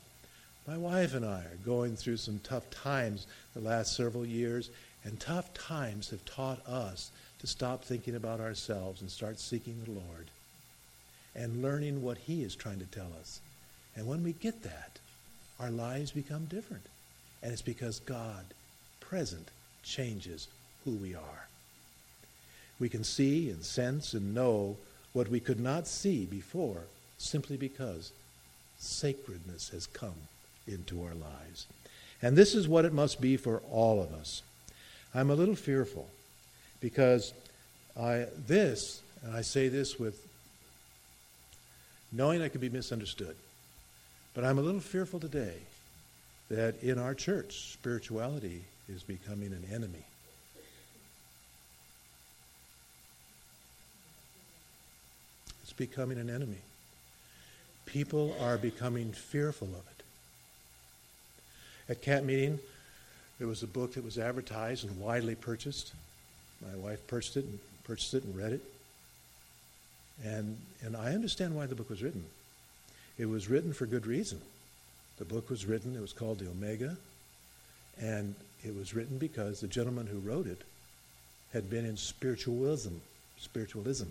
My 0.67 0.77
wife 0.77 1.13
and 1.13 1.25
I 1.25 1.41
are 1.41 1.57
going 1.65 1.97
through 1.97 2.17
some 2.17 2.39
tough 2.39 2.69
times 2.69 3.27
the 3.53 3.59
last 3.59 3.97
several 3.97 4.25
years, 4.25 4.69
and 5.03 5.19
tough 5.19 5.53
times 5.53 6.09
have 6.11 6.23
taught 6.23 6.65
us 6.65 7.11
to 7.39 7.47
stop 7.47 7.83
thinking 7.83 8.15
about 8.15 8.39
ourselves 8.39 9.01
and 9.01 9.11
start 9.11 9.39
seeking 9.39 9.83
the 9.83 9.91
Lord 9.91 10.27
and 11.35 11.61
learning 11.61 12.01
what 12.01 12.17
He 12.17 12.43
is 12.43 12.55
trying 12.55 12.79
to 12.79 12.85
tell 12.85 13.11
us. 13.19 13.41
And 13.97 14.07
when 14.07 14.23
we 14.23 14.31
get 14.31 14.63
that, 14.63 14.99
our 15.59 15.69
lives 15.69 16.11
become 16.11 16.45
different. 16.45 16.85
And 17.41 17.51
it's 17.51 17.61
because 17.61 17.99
God, 17.99 18.45
present, 19.01 19.49
changes 19.83 20.47
who 20.85 20.91
we 20.91 21.13
are. 21.13 21.47
We 22.79 22.87
can 22.87 23.03
see 23.03 23.49
and 23.49 23.65
sense 23.65 24.13
and 24.13 24.33
know 24.33 24.77
what 25.11 25.27
we 25.27 25.41
could 25.41 25.59
not 25.59 25.87
see 25.87 26.25
before 26.25 26.83
simply 27.17 27.57
because 27.57 28.13
sacredness 28.79 29.69
has 29.69 29.87
come 29.87 30.15
into 30.67 31.03
our 31.03 31.13
lives. 31.13 31.67
And 32.21 32.37
this 32.37 32.55
is 32.55 32.67
what 32.67 32.85
it 32.85 32.93
must 32.93 33.19
be 33.19 33.37
for 33.37 33.61
all 33.69 34.01
of 34.01 34.13
us. 34.13 34.43
I'm 35.13 35.29
a 35.29 35.35
little 35.35 35.55
fearful 35.55 36.09
because 36.79 37.33
I, 37.99 38.27
this, 38.47 39.01
and 39.23 39.35
I 39.35 39.41
say 39.41 39.67
this 39.67 39.99
with 39.99 40.25
knowing 42.11 42.41
I 42.41 42.49
could 42.49 42.61
be 42.61 42.69
misunderstood, 42.69 43.35
but 44.33 44.43
I'm 44.43 44.57
a 44.57 44.61
little 44.61 44.79
fearful 44.79 45.19
today 45.19 45.55
that 46.49 46.81
in 46.81 46.99
our 46.99 47.13
church, 47.13 47.73
spirituality 47.73 48.63
is 48.87 49.03
becoming 49.03 49.47
an 49.47 49.65
enemy. 49.73 50.05
It's 55.63 55.73
becoming 55.73 56.17
an 56.19 56.29
enemy. 56.29 56.61
People 57.85 58.35
are 58.39 58.57
becoming 58.57 59.11
fearful 59.11 59.67
of 59.67 59.87
it. 59.87 60.02
At 61.89 62.01
camp 62.01 62.25
meeting, 62.25 62.59
there 63.39 63.47
was 63.47 63.63
a 63.63 63.67
book 63.67 63.93
that 63.93 64.03
was 64.03 64.17
advertised 64.17 64.85
and 64.85 64.99
widely 64.99 65.35
purchased. 65.35 65.93
My 66.61 66.75
wife 66.77 67.05
purchased 67.07 67.37
it 67.37 67.45
and 67.45 67.59
purchased 67.83 68.13
it 68.13 68.23
and 68.23 68.35
read 68.35 68.53
it. 68.53 68.61
And, 70.23 70.57
and 70.81 70.95
I 70.95 71.13
understand 71.13 71.55
why 71.55 71.65
the 71.65 71.75
book 71.75 71.89
was 71.89 72.01
written. 72.01 72.23
It 73.17 73.25
was 73.25 73.49
written 73.49 73.73
for 73.73 73.85
good 73.85 74.07
reason. 74.07 74.39
The 75.17 75.25
book 75.25 75.49
was 75.49 75.65
written, 75.65 75.95
it 75.95 76.01
was 76.01 76.13
called 76.13 76.39
The 76.39 76.49
Omega, 76.49 76.97
and 78.01 78.33
it 78.63 78.75
was 78.75 78.95
written 78.95 79.17
because 79.17 79.59
the 79.59 79.67
gentleman 79.67 80.07
who 80.07 80.19
wrote 80.19 80.47
it 80.47 80.61
had 81.51 81.69
been 81.69 81.85
in 81.85 81.97
spiritualism, 81.97 82.95
spiritualism 83.39 84.07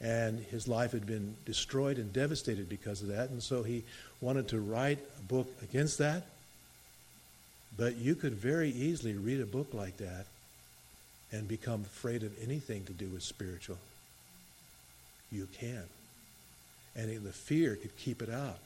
and 0.00 0.40
his 0.46 0.66
life 0.66 0.92
had 0.92 1.06
been 1.06 1.36
destroyed 1.44 1.98
and 1.98 2.12
devastated 2.12 2.68
because 2.68 3.02
of 3.02 3.08
that. 3.08 3.30
And 3.30 3.42
so 3.42 3.62
he 3.62 3.84
wanted 4.20 4.48
to 4.48 4.60
write 4.60 4.98
a 5.18 5.22
book 5.22 5.48
against 5.62 5.98
that. 5.98 6.24
But 7.76 7.96
you 7.96 8.14
could 8.14 8.32
very 8.32 8.70
easily 8.70 9.14
read 9.14 9.40
a 9.40 9.46
book 9.46 9.74
like 9.74 9.98
that 9.98 10.26
and 11.32 11.46
become 11.46 11.82
afraid 11.82 12.22
of 12.22 12.32
anything 12.42 12.84
to 12.84 12.92
do 12.92 13.06
with 13.06 13.22
spiritual. 13.22 13.78
You 15.30 15.46
can. 15.58 15.84
And 16.96 17.22
the 17.22 17.32
fear 17.32 17.76
could 17.76 17.96
keep 17.96 18.22
it 18.22 18.30
out. 18.30 18.58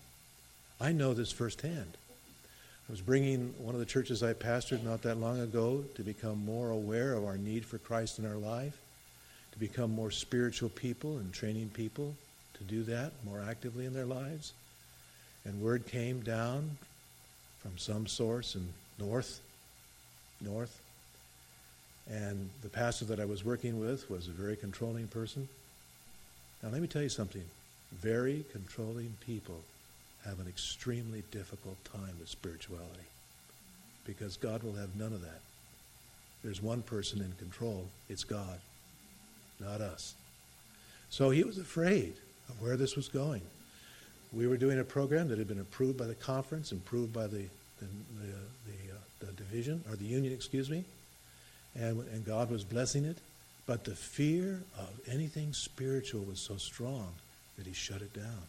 I 0.81 0.93
know 0.93 1.15
this 1.15 1.33
firsthand. 1.33 1.97
I 2.89 2.93
was 2.93 3.01
bringing 3.01 3.55
one 3.59 3.75
of 3.75 3.81
the 3.81 3.87
churches 3.87 4.23
I 4.23 4.35
pastored 4.35 4.83
not 4.83 5.03
that 5.03 5.17
long 5.17 5.41
ago 5.41 5.85
to 5.95 6.03
become 6.03 6.45
more 6.45 6.71
aware 6.71 7.15
of 7.15 7.25
our 7.25 7.37
need 7.37 7.65
for 7.65 7.79
Christ 7.79 8.19
in 8.19 8.27
our 8.27 8.37
life 8.37 8.79
to 9.55 9.61
become 9.61 9.95
more 9.95 10.11
spiritual 10.11 10.69
people 10.69 11.19
and 11.19 11.33
training 11.33 11.71
people 11.73 12.15
to 12.59 12.65
do 12.65 12.83
that 12.83 13.13
more 13.25 13.41
actively 13.49 13.87
in 13.87 13.95
their 13.95 14.05
lives. 14.05 14.53
And 15.45 15.63
word 15.63 15.87
came 15.87 16.21
down 16.21 16.77
from 17.61 17.79
some 17.79 18.07
source 18.07 18.57
in 18.57 18.69
north, 18.99 19.41
north. 20.41 20.81
And 22.11 22.51
the 22.63 22.69
pastor 22.69 23.05
that 23.07 23.21
I 23.21 23.25
was 23.25 23.45
working 23.45 23.79
with 23.79 24.11
was 24.11 24.27
a 24.27 24.33
very 24.33 24.57
controlling 24.57 25.07
person. 25.07 25.49
Now, 26.63 26.71
let 26.71 26.83
me 26.83 26.89
tell 26.89 27.03
you 27.03 27.09
something. 27.09 27.45
very 28.01 28.45
controlling 28.53 29.15
people 29.21 29.61
have 30.25 30.41
an 30.41 30.49
extremely 30.49 31.23
difficult 31.31 31.77
time 31.85 32.17
with 32.19 32.29
spirituality 32.29 33.07
because 34.05 34.37
God 34.37 34.63
will 34.63 34.75
have 34.75 34.97
none 34.97 35.13
of 35.13 35.23
that. 35.23 35.41
There's 36.43 36.63
one 36.63 36.83
person 36.83 37.21
in 37.21 37.33
control, 37.39 37.87
it's 38.09 38.25
God, 38.25 38.59
not 39.61 39.81
us. 39.81 40.15
So 41.11 41.31
he 41.31 41.45
was 41.45 41.59
afraid 41.59 42.15
of 42.49 42.61
where 42.61 42.77
this 42.77 42.97
was 42.97 43.09
going. 43.09 43.43
We 44.33 44.49
were 44.49 44.57
doing 44.57 44.81
a 44.81 44.85
program 44.85 45.29
that 45.29 45.39
had 45.39 45.47
been 45.47 45.61
approved 45.61 45.97
by 45.97 46.07
the 46.07 46.15
conference, 46.15 46.73
approved 46.73 47.13
by 47.13 47.29
the, 47.29 47.47
the, 47.79 47.87
the, 48.21 48.33
the, 48.67 48.93
uh, 48.93 49.27
the 49.27 49.33
division, 49.33 49.85
or 49.89 49.97
the 49.97 50.05
union, 50.05 50.33
excuse 50.33 50.69
me, 50.69 50.85
and, 51.75 52.01
and 52.13 52.25
God 52.25 52.51
was 52.51 52.65
blessing 52.65 53.05
it. 53.05 53.19
But 53.67 53.85
the 53.85 53.95
fear 53.95 54.61
of 54.79 54.91
anything 55.09 55.53
spiritual 55.53 56.23
was 56.23 56.39
so 56.41 56.57
strong 56.57 57.15
that 57.57 57.67
he 57.67 57.73
shut 57.73 58.03
it 58.03 58.13
down. 58.13 58.43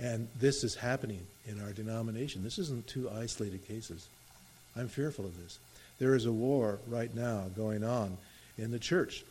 And 0.00 0.28
this 0.38 0.64
is 0.64 0.74
happening 0.74 1.26
in 1.46 1.60
our 1.62 1.72
denomination. 1.72 2.44
This 2.44 2.58
isn't 2.58 2.86
two 2.86 3.10
isolated 3.10 3.66
cases. 3.66 4.06
I'm 4.76 4.88
fearful 4.88 5.24
of 5.24 5.40
this. 5.42 5.58
There 5.98 6.14
is 6.14 6.26
a 6.26 6.32
war 6.32 6.78
right 6.86 7.12
now 7.14 7.46
going 7.56 7.82
on 7.82 8.16
in 8.58 8.70
the 8.70 8.78
church 8.78 9.24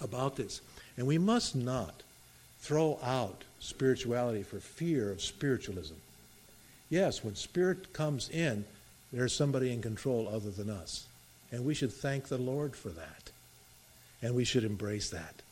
about 0.00 0.36
this. 0.36 0.60
And 0.96 1.06
we 1.06 1.18
must 1.18 1.56
not 1.56 2.02
throw 2.60 2.98
out 3.02 3.42
spirituality 3.60 4.42
for 4.42 4.60
fear 4.60 5.10
of 5.10 5.22
spiritualism. 5.22 5.94
Yes, 6.88 7.24
when 7.24 7.34
spirit 7.34 7.92
comes 7.92 8.28
in, 8.28 8.64
there's 9.12 9.34
somebody 9.34 9.72
in 9.72 9.82
control 9.82 10.28
other 10.28 10.50
than 10.50 10.70
us. 10.70 11.06
And 11.50 11.64
we 11.64 11.74
should 11.74 11.92
thank 11.92 12.28
the 12.28 12.38
Lord 12.38 12.76
for 12.76 12.90
that. 12.90 13.30
And 14.22 14.34
we 14.34 14.44
should 14.44 14.64
embrace 14.64 15.10
that. 15.10 15.42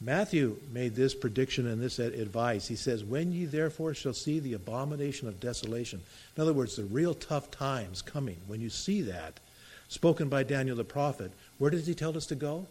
Matthew 0.00 0.58
made 0.72 0.94
this 0.94 1.14
prediction 1.14 1.66
and 1.66 1.80
this 1.80 1.98
advice. 1.98 2.68
He 2.68 2.76
says, 2.76 3.02
When 3.02 3.32
ye 3.32 3.46
therefore 3.46 3.94
shall 3.94 4.12
see 4.12 4.40
the 4.40 4.52
abomination 4.52 5.26
of 5.26 5.40
desolation, 5.40 6.02
in 6.36 6.42
other 6.42 6.52
words, 6.52 6.76
the 6.76 6.84
real 6.84 7.14
tough 7.14 7.50
times 7.50 8.02
coming, 8.02 8.36
when 8.46 8.60
you 8.60 8.68
see 8.68 9.00
that, 9.02 9.40
spoken 9.88 10.28
by 10.28 10.42
Daniel 10.42 10.76
the 10.76 10.84
prophet, 10.84 11.32
where 11.58 11.70
does 11.70 11.86
he 11.86 11.94
tell 11.94 12.16
us 12.16 12.26
to 12.26 12.34
go? 12.34 12.66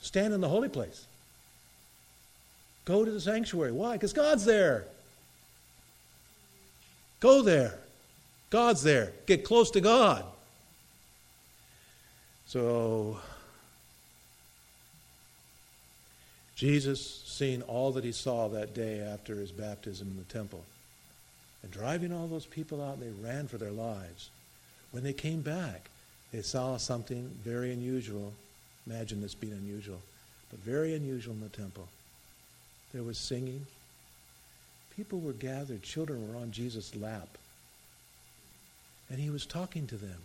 Stand 0.00 0.34
in 0.34 0.40
the 0.40 0.48
holy 0.48 0.68
place. 0.68 1.06
Go 2.84 3.04
to 3.04 3.10
the 3.10 3.20
sanctuary. 3.20 3.72
Why? 3.72 3.92
Because 3.92 4.12
God's 4.12 4.44
there. 4.44 4.84
Go 7.20 7.42
there. 7.42 7.78
God's 8.50 8.82
there. 8.82 9.12
Get 9.26 9.44
close 9.44 9.70
to 9.72 9.80
God. 9.80 10.24
So, 12.46 13.18
Jesus, 16.56 17.22
seeing 17.24 17.62
all 17.62 17.92
that 17.92 18.04
he 18.04 18.12
saw 18.12 18.48
that 18.48 18.74
day 18.74 19.00
after 19.00 19.36
his 19.36 19.52
baptism 19.52 20.08
in 20.08 20.16
the 20.16 20.24
temple, 20.24 20.64
and 21.62 21.70
driving 21.70 22.12
all 22.12 22.26
those 22.26 22.44
people 22.44 22.84
out, 22.84 22.98
and 22.98 23.02
they 23.02 23.26
ran 23.26 23.46
for 23.46 23.56
their 23.56 23.70
lives. 23.70 24.28
When 24.90 25.04
they 25.04 25.12
came 25.12 25.40
back, 25.40 25.88
they 26.32 26.42
saw 26.42 26.76
something 26.78 27.30
very 27.44 27.72
unusual. 27.72 28.32
Imagine 28.86 29.20
this 29.20 29.34
being 29.34 29.52
unusual, 29.52 30.00
but 30.50 30.58
very 30.60 30.94
unusual 30.94 31.34
in 31.34 31.40
the 31.40 31.48
temple. 31.48 31.88
There 32.92 33.02
was 33.02 33.18
singing. 33.18 33.66
People 34.96 35.20
were 35.20 35.32
gathered. 35.32 35.82
Children 35.82 36.28
were 36.28 36.40
on 36.40 36.50
Jesus' 36.50 36.94
lap. 36.96 37.28
And 39.10 39.20
he 39.20 39.30
was 39.30 39.46
talking 39.46 39.86
to 39.88 39.96
them. 39.96 40.18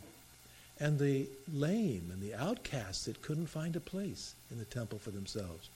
And 0.80 1.00
the 1.00 1.28
lame 1.52 2.10
and 2.14 2.22
the 2.22 2.36
outcasts 2.36 3.06
that 3.06 3.22
couldn't 3.22 3.48
find 3.48 3.76
a 3.76 3.82
place 3.82 4.34
in 4.52 4.60
the 4.60 4.66
temple 4.66 5.00
for 5.00 5.12
themselves 5.12 5.70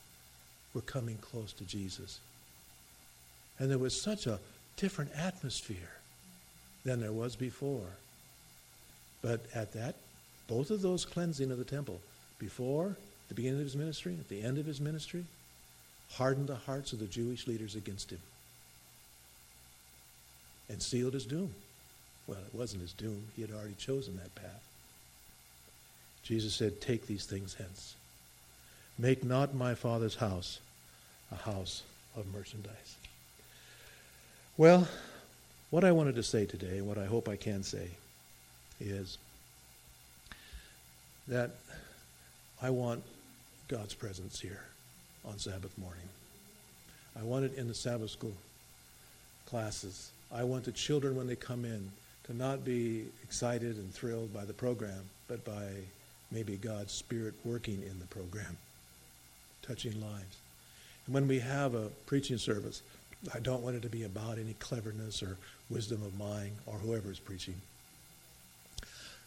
were 0.74 0.82
coming 0.82 1.18
close 1.18 1.52
to 1.54 1.66
Jesus. 1.66 2.20
And 3.60 3.70
there 3.70 3.78
was 3.78 4.02
such 4.02 4.28
a 4.28 4.40
different 4.78 5.12
atmosphere 5.16 5.98
than 6.86 7.02
there 7.02 7.12
was 7.12 7.36
before. 7.36 7.88
But 9.22 9.46
at 9.54 9.74
that, 9.74 9.96
both 10.52 10.70
of 10.70 10.82
those 10.82 11.06
cleansing 11.06 11.50
of 11.50 11.58
the 11.58 11.64
temple, 11.64 12.02
before 12.38 12.98
the 13.30 13.34
beginning 13.34 13.60
of 13.60 13.64
his 13.64 13.78
ministry, 13.78 14.18
at 14.20 14.28
the 14.28 14.42
end 14.42 14.58
of 14.58 14.66
his 14.66 14.82
ministry, 14.82 15.24
hardened 16.12 16.48
the 16.48 16.56
hearts 16.56 16.92
of 16.92 17.00
the 17.00 17.06
Jewish 17.06 17.48
leaders 17.48 17.74
against 17.74 18.12
him 18.12 18.20
and 20.68 20.82
sealed 20.82 21.14
his 21.14 21.26
doom. 21.26 21.56
Well, 22.28 22.40
it 22.46 22.54
wasn't 22.54 22.82
his 22.82 22.92
doom. 22.92 23.24
He 23.34 23.42
had 23.42 23.52
already 23.52 23.76
chosen 23.76 24.18
that 24.18 24.36
path. 24.36 24.68
Jesus 26.24 26.54
said, 26.54 26.82
Take 26.82 27.08
these 27.08 27.26
things 27.26 27.54
hence. 27.54 27.96
Make 29.00 29.24
not 29.24 29.56
my 29.56 29.74
Father's 29.74 30.16
house 30.16 30.60
a 31.32 31.36
house 31.36 31.84
of 32.18 32.26
merchandise. 32.34 32.98
Well, 34.58 34.86
what 35.70 35.86
I 35.86 35.94
wanted 35.94 36.16
to 36.16 36.24
say 36.24 36.46
today, 36.46 36.80
and 36.80 36.88
what 36.90 36.98
I 36.98 37.06
hope 37.06 37.30
I 37.30 37.38
can 37.38 37.64
say, 37.64 37.88
is 38.82 39.18
that 41.32 41.52
I 42.62 42.70
want 42.70 43.02
God's 43.70 43.94
presence 43.94 44.38
here 44.38 44.64
on 45.26 45.40
Sabbath 45.40 45.76
morning. 45.78 46.04
I 47.18 47.24
want 47.24 47.46
it 47.46 47.56
in 47.56 47.70
the 47.70 47.74
Sabbath 47.74 48.12
school 48.12 48.34
classes. 49.46 50.12
I 50.34 50.44
want 50.44 50.66
the 50.66 50.74
children, 50.74 51.16
when 51.16 51.28
they 51.28 51.38
come 51.38 51.64
in, 51.64 51.90
to 52.26 52.36
not 52.36 52.66
be 52.66 53.06
excited 53.24 53.78
and 53.78 53.94
thrilled 53.94 54.34
by 54.34 54.44
the 54.44 54.54
program, 54.54 55.10
but 55.30 55.44
by 55.46 55.68
maybe 56.32 56.58
God's 56.58 56.92
Spirit 56.92 57.34
working 57.46 57.82
in 57.82 57.98
the 58.00 58.06
program, 58.08 58.58
touching 59.62 60.00
lives. 60.02 60.38
And 61.06 61.16
when 61.16 61.30
we 61.30 61.40
have 61.40 61.76
a 61.76 61.88
preaching 62.08 62.40
service, 62.40 62.82
I 63.34 63.40
don't 63.40 63.64
want 63.64 63.78
it 63.78 63.84
to 63.84 63.90
be 63.90 64.04
about 64.04 64.38
any 64.38 64.54
cleverness 64.60 65.24
or 65.24 65.38
wisdom 65.70 66.04
of 66.04 66.18
mine 66.20 66.52
or 66.66 66.74
whoever 66.74 67.10
is 67.10 67.20
preaching. 67.20 67.56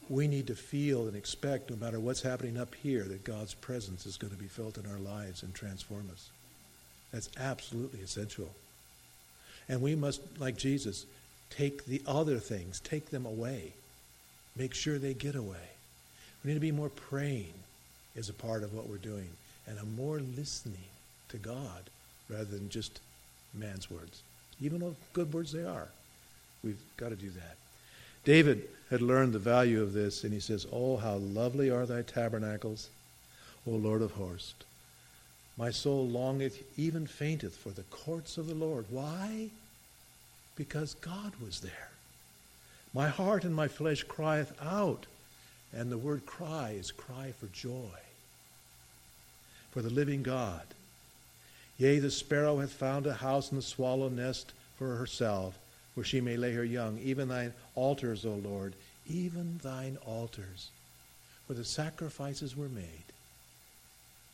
We 0.09 0.29
need 0.29 0.49
to 0.49 0.55
feel 0.55 1.07
and 1.07 1.17
expect, 1.17 1.71
no 1.71 1.77
matter 1.77 1.99
what's 1.99 2.23
happening 2.23 2.59
up 2.59 2.75
here, 2.75 3.05
that 3.05 3.25
God's 3.25 3.55
presence 3.55 4.07
is 4.07 4.17
going 4.17 4.33
to 4.33 4.39
be 4.39 4.47
felt 4.47 4.77
in 4.77 4.87
our 4.91 4.99
lives 4.99 5.43
and 5.43 5.55
transform 5.55 6.09
us. 6.13 6.29
That's 7.13 7.31
absolutely 7.39 8.01
essential. 8.01 8.51
And 9.69 9.81
we 9.81 9.95
must, 9.95 10.21
like 10.39 10.57
Jesus, 10.57 11.07
take 11.49 11.87
the 11.87 12.03
other 12.07 12.39
things, 12.39 12.81
take 12.81 13.11
them 13.11 13.25
away. 13.25 13.73
Make 14.57 14.75
sure 14.75 14.99
they 14.99 15.15
get 15.15 15.35
away. 15.35 15.69
We 16.45 16.49
need 16.49 16.55
to 16.55 16.61
be 16.61 16.73
more 16.73 16.91
praying 16.91 17.55
as 18.17 18.29
a 18.29 18.35
part 18.35 18.63
of 18.63 18.75
what 18.75 18.89
we're 18.89 18.99
doing 18.99 19.31
and 19.67 19.79
a 19.79 19.85
more 19.85 20.21
listening 20.37 20.77
to 21.31 21.39
God 21.39 21.91
rather 22.29 22.45
than 22.45 22.69
just 22.69 23.01
man's 23.55 23.91
words. 23.91 24.23
Even 24.61 24.81
though 24.81 24.97
good 25.13 25.33
words 25.33 25.53
they 25.53 25.65
are. 25.65 25.89
We've 26.63 26.81
got 26.97 27.11
to 27.11 27.17
do 27.17 27.31
that. 27.31 27.57
David 28.25 28.69
had 28.95 29.03
learned 29.03 29.33
the 29.33 29.41
value 29.41 29.83
of 29.83 29.93
this, 29.93 30.23
and 30.23 30.33
he 30.33 30.39
says, 30.39 30.67
Oh, 30.73 30.97
how 30.97 31.17
lovely 31.17 31.69
are 31.69 31.85
thy 31.85 32.03
tabernacles, 32.03 32.89
O 33.67 33.73
Lord 33.73 34.03
of 34.03 34.13
hosts. 34.13 34.65
My 35.57 35.71
soul 35.71 36.07
longeth, 36.07 36.63
even 36.79 37.07
fainteth, 37.07 37.57
for 37.57 37.71
the 37.71 37.83
courts 37.85 38.39
of 38.39 38.47
the 38.47 38.55
Lord. 38.55 38.87
Why? 38.91 39.51
Because 40.55 40.95
God 40.95 41.33
was 41.45 41.61
there. 41.61 41.91
My 42.93 43.09
heart 43.09 43.43
and 43.43 43.55
my 43.55 43.67
flesh 43.67 44.05
crieth 44.05 44.53
out 44.63 45.07
and 45.73 45.91
the 45.91 45.99
word 45.99 46.25
cry 46.25 46.77
is 46.79 46.93
cry 46.93 47.33
for 47.33 47.47
joy, 47.47 47.99
for 49.73 49.83
the 49.83 49.91
living 49.91 50.23
God. 50.23 50.63
Yea, 51.79 51.99
the 51.99 52.13
sparrow 52.13 52.59
hath 52.59 52.73
found 52.73 53.09
a 53.09 53.15
house 53.15 53.51
and 53.51 53.59
the 53.59 53.63
swallow 53.63 54.09
nest 54.09 54.53
for 54.77 54.95
herself, 54.95 55.59
where 55.95 56.05
she 56.05 56.21
may 56.21 56.37
lay 56.37 56.53
her 56.53 56.65
young. 56.65 56.99
Even 56.99 57.27
thine 57.27 57.53
altars, 57.75 58.25
O 58.25 58.35
Lord, 58.35 58.75
even 59.07 59.61
thine 59.63 59.99
altars, 60.07 60.71
where 61.47 61.57
the 61.57 61.65
sacrifices 61.65 62.57
were 62.57 62.69
made, 62.69 63.05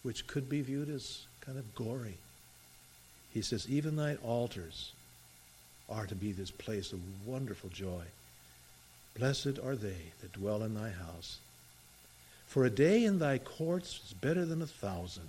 which 0.03 0.27
could 0.27 0.49
be 0.49 0.63
viewed 0.63 0.89
as 0.89 1.27
kind 1.41 1.59
of 1.59 1.75
gory. 1.75 2.19
He 3.33 3.43
says, 3.43 3.69
even 3.69 3.97
thine 3.97 4.19
altars 4.23 4.93
are 5.89 6.07
to 6.07 6.15
be 6.15 6.33
this 6.33 6.51
place 6.51 6.93
of 6.93 7.01
wonderful 7.27 7.71
joy. 7.71 8.05
Blessed 9.19 9.59
are 9.65 9.77
they 9.77 10.13
that 10.21 10.33
dwell 10.33 10.63
in 10.63 10.75
thy 10.75 10.91
house. 10.91 11.39
For 12.47 12.65
a 12.65 12.71
day 12.71 13.05
in 13.05 13.19
thy 13.19 13.39
courts 13.39 14.01
is 14.07 14.13
better 14.13 14.45
than 14.45 14.63
a 14.63 14.67
thousand. 14.67 15.29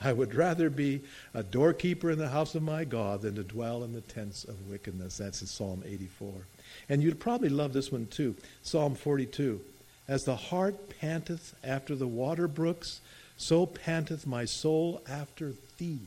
I 0.00 0.12
would 0.12 0.34
rather 0.34 0.68
be 0.68 1.00
a 1.32 1.42
doorkeeper 1.42 2.10
in 2.10 2.18
the 2.18 2.28
house 2.28 2.54
of 2.54 2.62
my 2.62 2.84
God 2.84 3.22
than 3.22 3.36
to 3.36 3.44
dwell 3.44 3.84
in 3.84 3.92
the 3.92 4.00
tents 4.00 4.44
of 4.44 4.68
wickedness. 4.68 5.18
That's 5.18 5.40
in 5.40 5.46
Psalm 5.46 5.82
84. 5.86 6.32
And 6.88 7.02
you'd 7.02 7.20
probably 7.20 7.48
love 7.48 7.72
this 7.72 7.92
one 7.92 8.06
too. 8.06 8.34
Psalm 8.62 8.94
42. 8.94 9.60
As 10.08 10.24
the 10.24 10.36
hart 10.36 10.98
panteth 11.00 11.54
after 11.64 11.94
the 11.94 12.06
water 12.06 12.48
brooks, 12.48 13.00
so 13.36 13.66
panteth 13.66 14.26
my 14.26 14.44
soul 14.44 15.02
after 15.08 15.54
thee. 15.78 16.00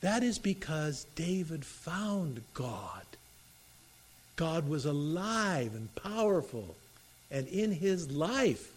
That 0.00 0.22
is 0.22 0.38
because 0.38 1.06
David 1.14 1.64
found 1.64 2.42
God. 2.54 3.02
God 4.36 4.68
was 4.68 4.84
alive 4.84 5.74
and 5.74 5.94
powerful 5.94 6.76
and 7.30 7.48
in 7.48 7.72
his 7.72 8.10
life. 8.10 8.70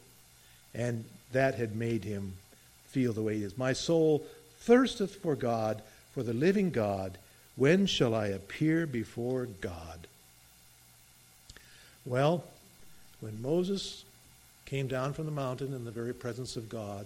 And 0.73 1.05
that 1.31 1.55
had 1.55 1.75
made 1.75 2.03
him 2.03 2.33
feel 2.87 3.13
the 3.13 3.21
way 3.21 3.37
he 3.37 3.43
is. 3.43 3.57
My 3.57 3.73
soul 3.73 4.25
thirsteth 4.61 5.15
for 5.15 5.35
God, 5.35 5.81
for 6.13 6.23
the 6.23 6.33
living 6.33 6.71
God. 6.71 7.17
When 7.59 7.87
shall 7.87 8.15
I 8.15 8.27
appear 8.27 8.87
before 8.87 9.45
God? 9.59 10.07
Well, 12.05 12.45
when 13.19 13.41
Moses 13.41 14.05
came 14.65 14.87
down 14.87 15.11
from 15.11 15.25
the 15.25 15.31
mountain 15.31 15.73
in 15.73 15.83
the 15.83 15.91
very 15.91 16.13
presence 16.13 16.55
of 16.55 16.69
God, 16.69 17.05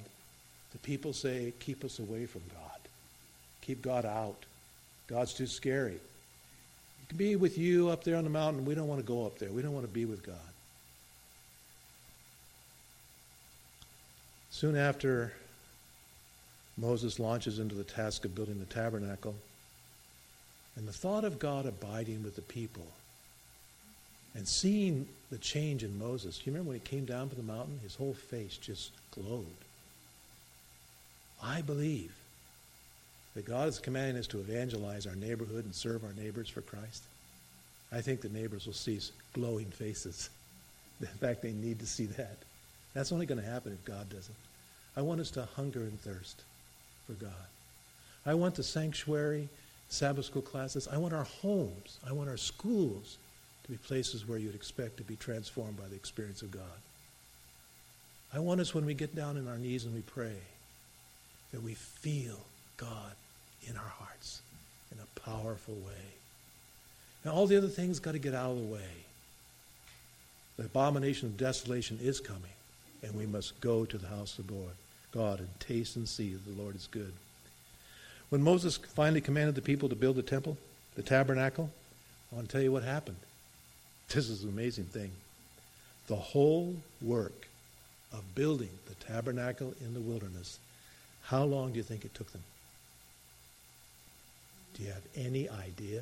the 0.72 0.78
people 0.78 1.12
say, 1.12 1.54
Keep 1.60 1.84
us 1.84 1.98
away 1.98 2.28
from 2.28 2.44
God. 2.54 2.80
Keep 3.62 3.82
God 3.82 4.06
out. 4.06 4.46
God's 5.08 5.34
too 5.34 5.48
scary. 5.48 5.94
He 7.00 7.08
can 7.10 7.18
be 7.18 7.36
with 7.36 7.58
you 7.58 7.90
up 7.90 8.04
there 8.04 8.16
on 8.16 8.24
the 8.24 8.30
mountain. 8.30 8.64
We 8.64 8.76
don't 8.76 8.88
want 8.88 9.02
to 9.02 9.08
go 9.08 9.26
up 9.26 9.40
there. 9.40 9.50
We 9.50 9.64
don't 9.64 9.74
want 9.74 9.88
to 9.88 9.92
be 9.92 10.06
with 10.06 10.24
God. 10.24 10.36
Soon 14.52 14.78
after 14.78 15.34
Moses 16.78 17.18
launches 17.18 17.58
into 17.58 17.74
the 17.74 17.84
task 17.84 18.24
of 18.24 18.36
building 18.36 18.60
the 18.60 18.72
tabernacle, 18.72 19.34
and 20.76 20.88
the 20.88 20.94
thought 20.94 21.24
of 21.24 21.40
God 21.40 21.66
abiding 21.66 22.24
with 22.24 22.36
the 22.36 22.42
people 22.42 22.88
and 24.36 24.48
seeing 24.48 25.08
the 25.30 25.38
change 25.38 25.84
in 25.84 26.00
Moses. 26.00 26.42
You 26.44 26.52
remember 26.52 26.70
when 26.70 26.80
he 26.80 26.88
came 26.88 27.06
down 27.06 27.30
from 27.30 27.38
the 27.38 27.54
mountain? 27.54 27.80
His 27.84 27.96
whole 27.96 28.14
face 28.14 28.58
just 28.58 28.92
glowed. 29.12 29.46
I 31.42 31.62
believe 31.62 32.14
that 33.36 33.46
God 33.46 33.68
is 33.68 33.80
commanding 33.80 34.18
us 34.18 34.28
to 34.28 34.40
evangelize 34.40 35.06
our 35.06 35.16
neighborhood 35.16 35.66
and 35.66 35.74
serve 35.74 36.04
our 36.04 36.14
neighbors 36.14 36.50
for 36.50 36.62
Christ. 36.62 37.04
I 37.92 38.02
think 38.02 38.22
the 38.22 38.30
neighbors 38.30 38.66
will 38.66 38.74
see 38.74 39.00
glowing 39.34 39.66
faces. 39.66 40.30
In 41.02 41.08
fact, 41.08 41.42
they 41.42 41.52
need 41.52 41.80
to 41.80 41.86
see 41.86 42.06
that. 42.06 42.38
That's 42.94 43.12
only 43.12 43.26
going 43.26 43.42
to 43.42 43.48
happen 43.48 43.74
if 43.74 43.86
God 43.86 44.10
doesn't. 44.10 44.36
I 44.96 45.02
want 45.02 45.20
us 45.20 45.32
to 45.32 45.48
hunger 45.56 45.82
and 45.82 46.00
thirst 46.00 46.42
for 47.08 47.14
God. 47.14 47.32
I 48.26 48.36
want 48.36 48.56
the 48.56 48.64
sanctuary, 48.64 49.50
Sabbath 49.90 50.26
school 50.26 50.42
classes. 50.42 50.88
I 50.92 50.98
want 50.98 51.14
our 51.14 51.24
homes. 51.24 52.00
I 52.08 52.14
want 52.14 52.30
our 52.30 52.38
schools 52.38 53.18
to 53.64 53.72
be 53.72 53.78
places 53.78 54.28
where 54.28 54.38
you'd 54.38 54.56
expect 54.56 54.98
to 54.98 55.04
be 55.04 55.16
transformed 55.16 55.78
by 55.78 55.88
the 55.88 55.96
experience 55.96 56.42
of 56.42 56.52
God. 56.52 56.64
I 58.34 58.40
want 58.40 58.60
us 58.60 58.74
when 58.74 58.86
we 58.86 58.94
get 58.94 59.16
down 59.16 59.38
on 59.38 59.48
our 59.48 59.58
knees 59.58 59.86
and 59.86 59.94
we 59.94 60.02
pray 60.02 60.36
that 61.52 61.62
we 61.62 61.76
feel 61.76 62.40
God 62.78 63.14
in 63.68 63.78
our 63.78 63.94
hearts 64.00 64.42
in 64.92 64.98
a 65.00 65.20
powerful 65.20 65.76
way. 65.76 66.14
Now, 67.24 67.34
all 67.34 67.48
the 67.48 67.58
other 67.58 67.68
things 67.68 68.00
got 68.00 68.14
to 68.14 68.20
get 68.20 68.34
out 68.34 68.52
of 68.52 68.58
the 68.58 68.74
way. 68.74 68.90
The 70.58 70.66
abomination 70.66 71.28
of 71.28 71.38
desolation 71.38 72.00
is 72.02 72.20
coming, 72.20 72.42
and 73.02 73.16
we 73.16 73.26
must 73.26 73.60
go 73.62 73.86
to 73.86 73.98
the 73.98 74.08
house 74.08 74.38
of 74.40 74.48
God, 74.48 74.76
God 75.12 75.40
and 75.40 75.60
taste 75.60 75.96
and 75.96 76.08
see 76.08 76.34
that 76.34 76.46
the 76.46 76.62
Lord 76.62 76.76
is 76.76 76.88
good. 76.92 77.14
When 78.34 78.42
Moses 78.42 78.78
finally 78.78 79.22
commanded 79.22 79.54
the 79.54 79.62
people 79.62 79.90
to 79.90 79.96
build 79.96 80.16
the 80.16 80.24
temple, 80.24 80.58
the 80.96 81.04
tabernacle, 81.04 81.70
I 82.32 82.36
want 82.36 82.50
to 82.50 82.52
tell 82.52 82.64
you 82.64 82.72
what 82.72 82.82
happened. 82.82 83.18
This 84.10 84.28
is 84.28 84.42
an 84.42 84.50
amazing 84.50 84.86
thing. 84.86 85.12
The 86.08 86.16
whole 86.16 86.76
work 87.00 87.48
of 88.12 88.24
building 88.34 88.72
the 88.88 88.96
tabernacle 88.96 89.76
in 89.82 89.94
the 89.94 90.00
wilderness, 90.00 90.58
how 91.26 91.44
long 91.44 91.74
do 91.74 91.78
you 91.78 91.84
think 91.84 92.06
it 92.06 92.16
took 92.16 92.32
them? 92.32 92.42
Do 94.74 94.82
you 94.82 94.90
have 94.90 95.06
any 95.16 95.48
idea? 95.48 96.02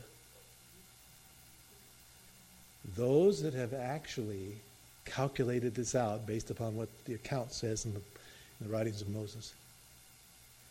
Those 2.95 3.41
that 3.41 3.53
have 3.55 3.73
actually 3.73 4.55
calculated 5.03 5.75
this 5.75 5.95
out 5.95 6.25
based 6.25 6.49
upon 6.49 6.77
what 6.77 6.87
the 7.03 7.13
account 7.13 7.51
says 7.51 7.83
in 7.83 7.91
the, 7.91 7.99
in 7.99 8.67
the 8.67 8.73
writings 8.73 9.01
of 9.01 9.09
Moses. 9.09 9.53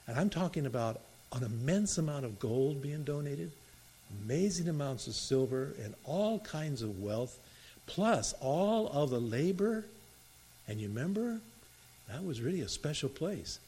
And 0.06 0.18
I'm 0.18 0.30
talking 0.30 0.64
about 0.64 1.02
an 1.32 1.44
immense 1.44 1.98
amount 1.98 2.24
of 2.24 2.38
gold 2.38 2.82
being 2.82 3.04
donated, 3.04 3.50
amazing 4.24 4.68
amounts 4.68 5.06
of 5.06 5.14
silver, 5.14 5.74
and 5.82 5.94
all 6.04 6.40
kinds 6.40 6.82
of 6.82 7.00
wealth, 7.00 7.38
plus 7.86 8.34
all 8.40 8.88
of 8.88 9.10
the 9.10 9.20
labor. 9.20 9.84
And 10.66 10.80
you 10.80 10.88
remember, 10.88 11.40
that 12.08 12.24
was 12.24 12.40
really 12.40 12.60
a 12.62 12.68
special 12.68 13.08
place. 13.08 13.60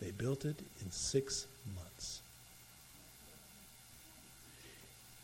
They 0.00 0.10
built 0.10 0.44
it 0.44 0.56
in 0.82 0.90
six 0.90 1.46
months. 1.74 2.20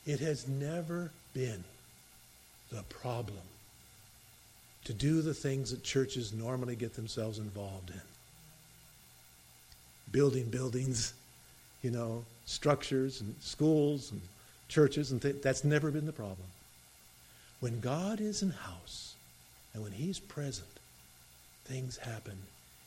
It 0.07 0.21
has 0.21 0.49
never 0.49 1.11
been 1.35 1.65
the 2.71 2.83
problem 2.85 3.37
to 4.85 4.93
do 4.93 5.23
the 5.23 5.35
things 5.35 5.71
that 5.71 5.85
churches 5.85 6.33
normally 6.33 6.75
get 6.75 6.95
themselves 6.95 7.39
involved 7.39 7.91
in 7.91 8.01
building 10.11 10.51
buildings, 10.51 11.15
you 11.83 11.91
know, 11.91 12.25
structures 12.47 13.21
and 13.21 13.35
schools 13.41 14.13
and 14.13 14.21
churches, 14.69 15.13
and 15.13 15.21
th- 15.21 15.43
that's 15.43 15.65
never 15.65 15.91
been 15.91 16.07
the 16.07 16.13
problem. 16.13 16.49
When 17.61 17.81
God 17.81 18.21
is 18.21 18.43
in 18.43 18.51
house 18.51 19.15
and 19.75 19.83
when 19.83 19.93
He's 19.93 20.19
present, 20.19 20.69
things 21.65 21.97
happen 21.97 22.39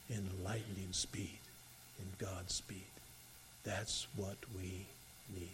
in 0.10 0.30
lightning 0.44 0.90
speed, 0.92 1.40
in 2.00 2.06
God's 2.18 2.54
speed. 2.54 2.84
That's 3.64 4.08
what 4.16 4.38
we 4.56 4.86
need. 5.34 5.50